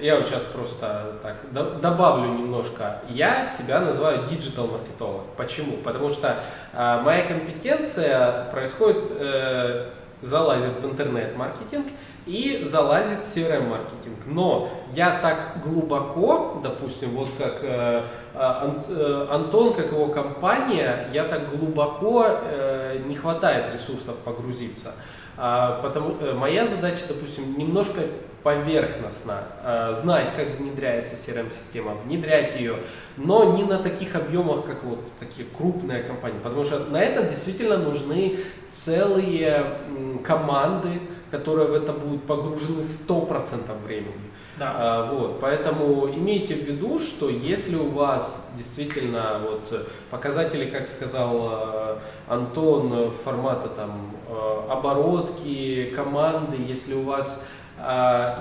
[0.01, 2.99] я вот сейчас просто так до- добавлю немножко.
[3.07, 5.21] Я себя называю digital маркетолог.
[5.37, 5.77] Почему?
[5.77, 6.35] Потому что
[6.73, 9.89] э, моя компетенция происходит, э,
[10.21, 11.87] залазит в интернет-маркетинг
[12.25, 14.17] и залазит в CRM-маркетинг.
[14.25, 18.01] Но я так глубоко, допустим, вот как э,
[18.35, 22.27] Ан- э, Антон, как его компания, я так глубоко
[23.07, 24.91] не хватает ресурсов погрузиться.
[25.37, 28.01] А, потому моя задача, допустим, немножко
[28.43, 32.77] поверхностно э, знать, как внедряется CRM-система, внедрять ее,
[33.15, 37.77] но не на таких объемах, как вот такие крупные компании, потому что на это действительно
[37.77, 38.39] нужны
[38.69, 39.77] целые
[40.23, 40.99] команды,
[41.31, 44.33] которые в это будут погружены 100% времени.
[44.59, 44.73] Да.
[44.75, 51.49] А, вот, поэтому имейте в виду, что если у вас действительно вот показатели, как сказал
[51.51, 51.95] э,
[52.27, 57.41] Антон, формата там э, оборотки, команды, если у вас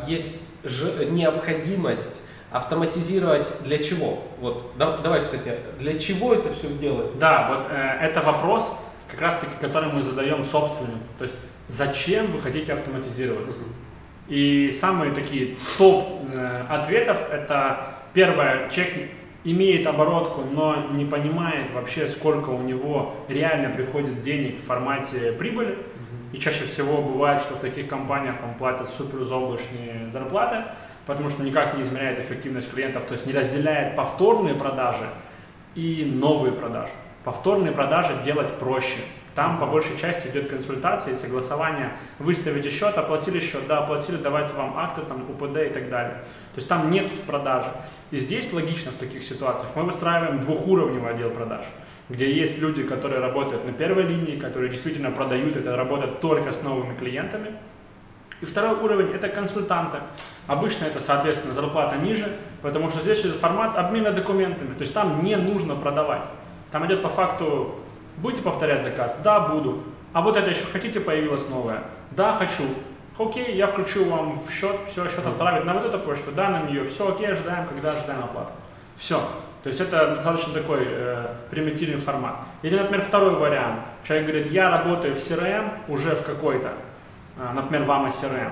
[0.07, 2.21] есть ж- необходимость
[2.51, 4.23] автоматизировать для чего?
[4.41, 7.19] Вот, да- давай, кстати, для чего это все делать?
[7.19, 8.73] Да, вот э, это вопрос,
[9.11, 10.99] как раз таки, который мы задаем собственнику.
[11.19, 11.37] То есть,
[11.69, 13.59] зачем вы хотите автоматизироваться?
[14.29, 19.11] И самые такие топ э, ответов это первое, человек
[19.45, 25.79] имеет оборотку, но не понимает вообще, сколько у него реально приходит денег в формате прибыли.
[26.33, 30.65] И чаще всего бывает, что в таких компаниях он платит супер заоблачные зарплаты,
[31.07, 35.09] потому что никак не измеряет эффективность клиентов, то есть не разделяет повторные продажи
[35.75, 36.93] и новые продажи.
[37.25, 38.99] Повторные продажи делать проще.
[39.35, 41.97] Там по большей части идет консультация и согласование.
[42.19, 46.17] Выставите счет, оплатили счет, да, оплатили, давайте вам акты, там, УПД и так далее.
[46.53, 47.71] То есть там нет продажи.
[48.11, 49.71] И здесь логично в таких ситуациях.
[49.75, 51.65] Мы выстраиваем двухуровневый отдел продаж,
[52.09, 56.63] где есть люди, которые работают на первой линии, которые действительно продают, это работает только с
[56.63, 57.53] новыми клиентами.
[58.41, 59.99] И второй уровень– это консультанты.
[60.49, 62.29] Обычно это, соответственно, зарплата ниже,
[62.61, 64.75] потому что здесь идет формат обмена документами.
[64.75, 66.29] То есть там не нужно продавать.
[66.73, 67.77] Там идет по факту,
[68.17, 69.17] будете повторять заказ?
[69.23, 69.85] Да, буду.
[70.13, 71.85] А вот это еще хотите, появилось новое?
[72.11, 72.65] Да, хочу.
[73.19, 76.63] Окей, я включу вам в счет, все, счет отправить на вот эту почту, да, на
[76.63, 78.53] нее, все окей, ожидаем, когда ожидаем оплату.
[78.97, 79.23] Все.
[79.63, 82.37] То есть это достаточно такой э, примитивный формат.
[82.63, 83.81] Или, например, второй вариант.
[84.03, 86.73] Человек говорит, я работаю в CRM уже в какой-то,
[87.39, 88.51] э, например, в AMA CRM.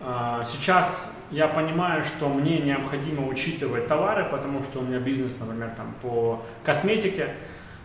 [0.00, 5.70] Э, сейчас я понимаю, что мне необходимо учитывать товары, потому что у меня бизнес, например,
[5.76, 7.34] там, по косметике.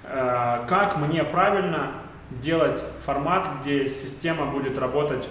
[0.04, 1.92] Э, как мне правильно
[2.32, 5.30] делать формат, где система будет работать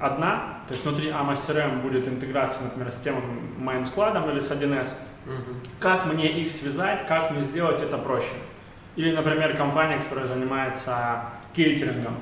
[0.00, 3.16] одна, то есть внутри AMA CRM будет интеграция, например, с тем
[3.58, 4.92] моим складом или с 1С.
[5.80, 8.32] Как мне их связать, как мне сделать это проще?
[8.96, 11.22] Или, например, компания, которая занимается
[11.54, 12.20] кейтерингом,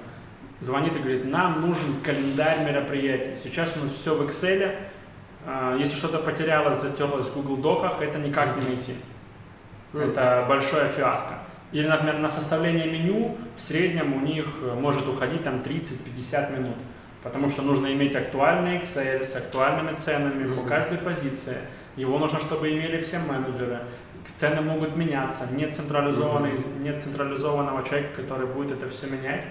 [0.60, 3.36] звонит и говорит, нам нужен календарь мероприятий.
[3.36, 4.74] Сейчас у нас все в Excel.
[5.46, 8.94] А, Если что-то потерялось, затерлось в Google Доках, это никак не найти.
[9.94, 11.34] Это большое фиаско.
[11.72, 16.76] Или, например, на составление меню в среднем у них э, может уходить там 30-50 минут.
[17.22, 20.68] Потому что нужно иметь актуальный Excel с актуальными ценами по Мгм.
[20.68, 21.56] каждой позиции.
[21.96, 23.80] Его нужно, чтобы имели все менеджеры.
[24.24, 25.46] Цены могут меняться.
[25.52, 29.44] Нет, централизованной, нет централизованного человека, который будет это все менять.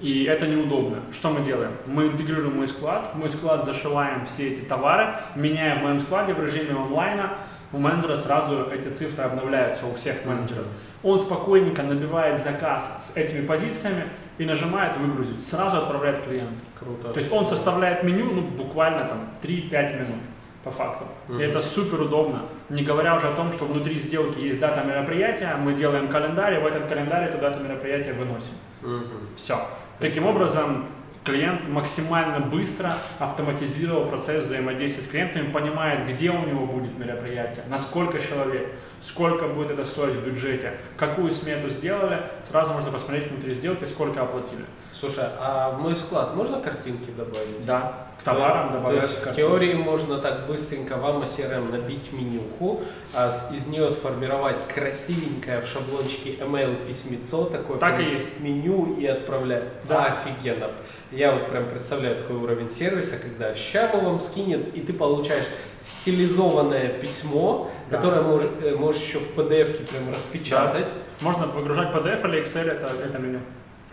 [0.00, 1.02] И это неудобно.
[1.12, 1.72] Что мы делаем?
[1.86, 6.34] Мы интегрируем мой склад, в мой склад зашиваем все эти товары, меняем в моем складе
[6.34, 7.38] в режиме онлайна,
[7.72, 10.66] у менеджера сразу эти цифры обновляются у всех менеджеров.
[11.02, 14.04] Он спокойненько набивает заказ с этими позициями
[14.38, 16.54] и нажимает выгрузить, сразу отправляет клиенту.
[16.78, 17.12] Круто.
[17.12, 20.22] То есть он составляет меню ну, буквально там 3-5 минут
[20.64, 21.04] по факту.
[21.28, 21.40] Мгм.
[21.40, 22.42] И это супер удобно.
[22.70, 26.58] Не говоря уже о том, что внутри сделки есть дата мероприятия, мы делаем календарь, и
[26.58, 28.54] в этот календарь эту дату мероприятия выносим.
[28.82, 29.28] Мгм.
[29.36, 29.58] Все.
[30.00, 30.86] Таким образом,
[31.24, 37.78] клиент максимально быстро автоматизировал процесс взаимодействия с клиентами, понимает, где у него будет мероприятие, на
[37.78, 38.68] сколько человек,
[39.00, 44.22] сколько будет это стоить в бюджете, какую смету сделали, сразу можно посмотреть внутри сделки, сколько
[44.22, 44.64] оплатили.
[44.98, 47.64] Слушай, а в мой склад можно картинки добавить?
[47.66, 49.48] Да, к товарам То добавляют есть в картинки.
[49.48, 52.80] теории можно так быстренько в AMA CRM набить менюху,
[53.12, 58.38] а из нее сформировать красивенькое в шаблончике email письмецо, такое Так и есть.
[58.40, 59.64] меню и отправлять.
[59.88, 60.04] Да.
[60.22, 60.70] Офигенно.
[61.10, 65.46] Я вот прям представляю такой уровень сервиса, когда ща мы вам скинет, и ты получаешь
[65.80, 67.96] стилизованное письмо, Да.
[67.96, 70.88] которое можешь, э, можешь еще в PDF-ке прям распечатать.
[71.20, 73.40] Можно выгружать PDF или Excel, это, это меню.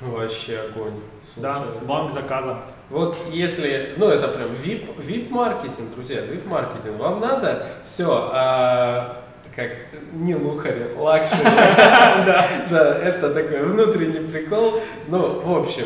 [0.01, 0.99] Вообще огонь.
[1.35, 1.87] Да, Слушай.
[1.87, 2.57] бланк заказа.
[2.89, 6.97] Вот если, ну это прям VIP, VIP маркетинг, друзья, VIP маркетинг.
[6.97, 8.07] Вам надо все,
[9.55, 9.71] как
[10.13, 11.43] не лухари, luxury.
[11.45, 14.81] Да, да, это такой внутренний прикол.
[15.07, 15.85] Ну, в общем,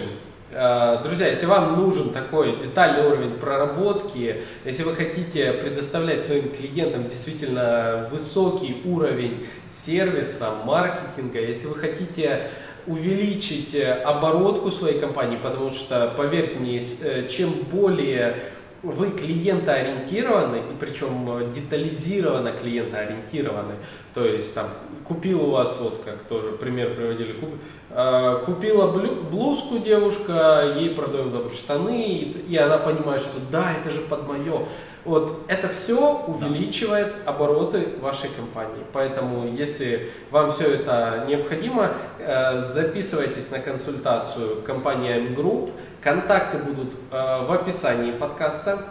[0.58, 7.10] а, Друзья, если вам нужен такой детальный уровень проработки, если вы хотите предоставлять своим клиентам
[7.10, 12.48] действительно высокий уровень сервиса, маркетинга, если вы хотите
[12.88, 18.36] увеличить э, оборотку своей компании, потому что, поверьте мне, э, чем более
[18.84, 23.76] вы клиентоориентированы, и причем э, детализированно клиентоориентированы,
[24.14, 24.68] то есть там
[25.08, 27.58] купил у вас, вот как тоже пример приводили, куп-
[27.90, 33.74] э, купила блю- блузку девушка, ей продаем там, штаны, и, и она понимает, что да,
[33.80, 34.68] это же под мое.
[35.06, 38.84] Вот это все увеличивает обороты вашей компании.
[38.92, 45.72] Поэтому, если вам все это необходимо, э, записывайтесь на консультацию компания M-Group.
[46.02, 48.84] Контакты будут э, в описании подкаста.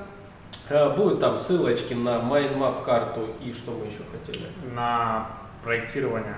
[0.68, 4.46] Э, будут там ссылочки на MindMap карту и что мы еще хотели?
[4.72, 5.26] На
[5.64, 6.36] проектирование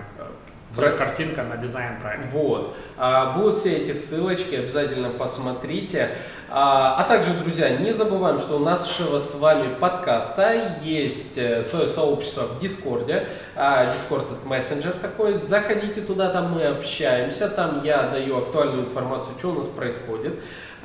[0.76, 0.90] про...
[0.90, 2.28] картинка на дизайн проекта.
[2.32, 2.76] Вот.
[2.96, 6.14] А, будут все эти ссылочки, обязательно посмотрите.
[6.48, 11.88] А, а также, друзья, не забываем, что у нашего с вами подкаста есть э, свое
[11.88, 13.28] сообщество в Дискорде.
[13.56, 15.34] А, Дискорд это мессенджер такой.
[15.34, 20.38] Заходите туда, там мы общаемся, там я даю актуальную информацию, что у нас происходит.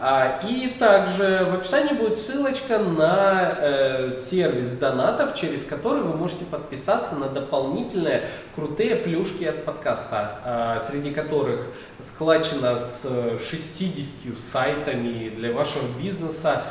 [0.04, 6.43] А, и также в описании будет ссылочка на э, сервис донатов, через который вы можете
[6.43, 11.68] подписаться на дополнительные крутые плюшки от подкаста, а, среди которых
[11.99, 13.06] складчина с
[13.47, 16.64] 60 сайтами для вашего бизнеса,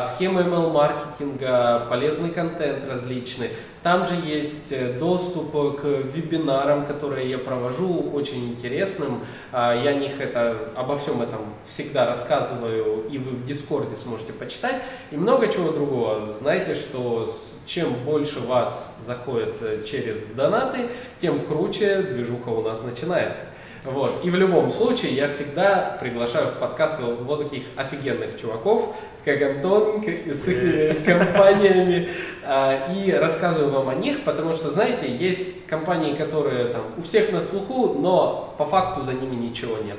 [0.00, 3.50] схемы email-маркетинга, полезный контент различный.
[3.86, 9.20] Там же есть э, доступ к вебинарам, которые я провожу, очень интересным.
[9.52, 14.32] А, я о них это, обо всем этом всегда рассказываю, и вы в Дискорде сможете
[14.32, 14.82] почитать.
[15.12, 16.32] И много чего другого.
[16.40, 17.30] Знаете, что
[17.64, 20.88] чем больше вас заходит э, через донаты,
[21.20, 23.40] тем круче движуха у нас начинается.
[23.86, 24.20] Вот.
[24.24, 30.04] И в любом случае я всегда приглашаю в подкаст вот таких офигенных чуваков, как Антон,
[30.04, 32.08] с их компаниями,
[32.44, 37.30] а, и рассказываю вам о них, потому что, знаете, есть компании, которые там у всех
[37.30, 39.98] на слуху, но по факту за ними ничего нет.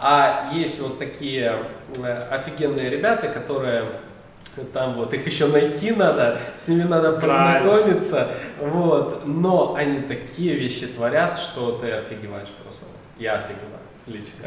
[0.00, 1.64] А есть вот такие
[1.96, 3.84] э, офигенные ребята, которые
[4.72, 8.30] там вот их еще найти надо, с ними надо познакомиться,
[8.60, 12.84] вот, но они такие вещи творят, что ты офигеваешь просто.
[13.18, 14.46] Я офигеваю лично.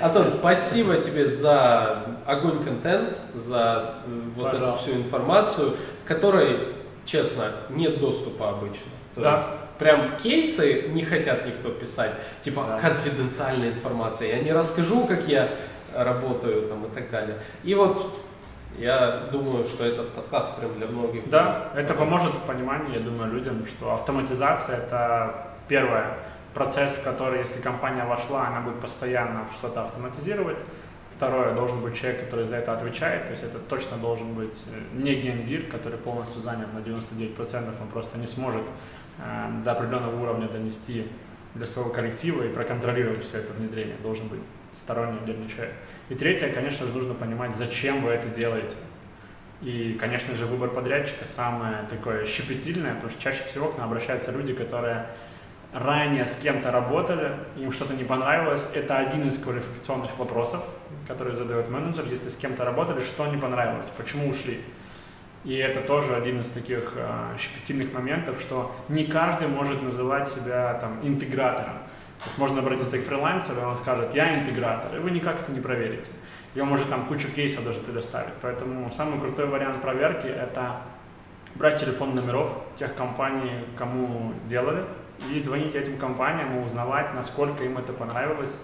[0.00, 4.70] Антон, спасибо тебе за огонь контент, за э, вот Пожалуйста.
[4.70, 8.90] эту всю информацию, которой, честно, нет доступа обычно.
[9.14, 9.36] То да.
[9.36, 9.48] Есть,
[9.78, 12.78] прям кейсы не хотят никто писать, типа да.
[12.78, 14.36] конфиденциальная информация.
[14.36, 15.48] Я не расскажу, как я
[15.94, 17.38] работаю там и так далее.
[17.64, 18.16] И вот
[18.78, 21.28] я думаю, что этот подкаст прям для многих.
[21.28, 26.16] Да, это поможет в понимании, я думаю, людям, что автоматизация это первое
[26.54, 30.58] процесс, в который, если компания вошла, она будет постоянно что-то автоматизировать.
[31.14, 35.00] Второе, должен быть человек, который за это отвечает, то есть это точно должен быть э,
[35.00, 38.62] не гендир, который полностью занят на 99%, он просто не сможет
[39.18, 41.06] э, до определенного уровня донести
[41.54, 43.96] для своего коллектива и проконтролировать все это внедрение.
[44.02, 44.40] Должен быть
[44.74, 45.74] сторонний отдельный человек.
[46.08, 48.76] И третье, конечно же, нужно понимать, зачем вы это делаете.
[49.60, 54.32] И, конечно же, выбор подрядчика самое такое щепетильное, потому что чаще всего к нам обращаются
[54.32, 55.06] люди, которые
[55.72, 60.62] ранее с кем-то работали, им что-то не понравилось, это один из квалификационных вопросов,
[61.08, 62.04] который задает менеджер.
[62.08, 64.60] Если с кем-то работали, что не понравилось, почему ушли.
[65.44, 70.74] И это тоже один из таких э, щепетильных моментов, что не каждый может называть себя
[70.74, 71.78] там интегратором.
[72.18, 75.50] То есть можно обратиться к фрилансеру, и он скажет, я интегратор, и вы никак это
[75.50, 76.12] не проверите.
[76.54, 78.34] И он может там кучу кейсов даже предоставить.
[78.40, 80.82] Поэтому самый крутой вариант проверки– это
[81.56, 84.84] брать телефон номеров тех компаний, кому делали,
[85.30, 88.58] и звонить этим компаниям и узнавать, насколько им это понравилось,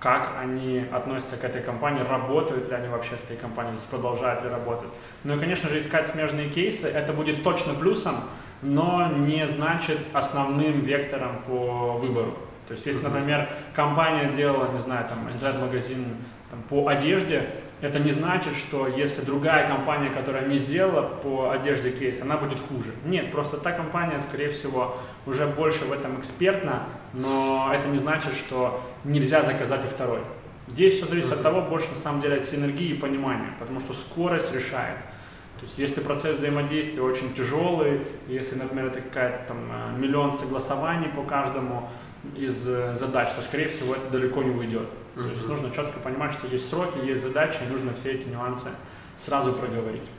[0.00, 4.50] как они относятся к этой компании, работают ли они вообще с этой компанией, продолжают ли
[4.50, 4.88] работать.
[5.22, 8.16] Ну и, конечно же, искать смежные кейсы, это будет точно плюсом,
[8.60, 12.36] но не значит основным вектором по выбору.
[12.68, 16.16] То есть, если, например, компания делала, не знаю, там, интернет-магазин
[16.50, 17.50] там, по одежде,
[17.80, 22.58] это не значит, что если другая компания, которая не делала по одежде кейс, она будет
[22.58, 22.92] хуже.
[23.04, 24.96] Нет, просто та компания, скорее всего,
[25.26, 30.20] уже больше в этом экспертна, но это не значит, что нельзя заказать у второй.
[30.68, 33.92] Здесь все зависит от того, больше на самом деле от синергии и понимания, потому что
[33.92, 34.96] скорость решает.
[35.58, 41.08] То есть если процесс взаимодействия очень тяжелый, если, например, это какая-то там э, миллион согласований
[41.08, 41.88] по каждому
[42.36, 44.88] из э, задач, то, скорее всего, это далеко не уйдет.
[45.14, 48.68] То есть нужно четко понимать, что есть сроки, есть задачи, и нужно все эти нюансы
[49.16, 50.10] сразу проговорить.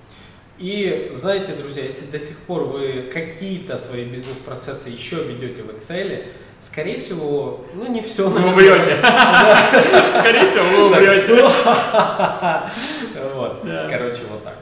[0.57, 6.27] И знаете, друзья, если до сих пор вы какие-то свои бизнес-процессы еще ведете в Excel,
[6.61, 8.29] скорее всего, ну не все.
[8.29, 8.95] Вы убьете.
[10.17, 11.43] Скорее всего, вы убьете.
[13.35, 13.67] Вот.
[13.89, 14.55] Короче, вот так.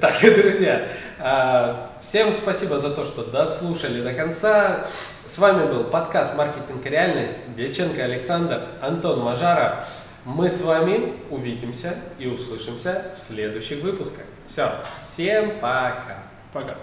[0.00, 0.86] Так, друзья,
[1.18, 4.86] а, всем спасибо за то, что дослушали до конца.
[5.30, 7.54] С вами был подкаст «Маркетинг и реальность».
[7.54, 9.84] Дьяченко Александр, Антон Мажара.
[10.24, 14.24] Мы с вами увидимся и услышимся в следующих выпусках.
[14.48, 16.24] Все, всем пока.
[16.52, 16.74] Пока.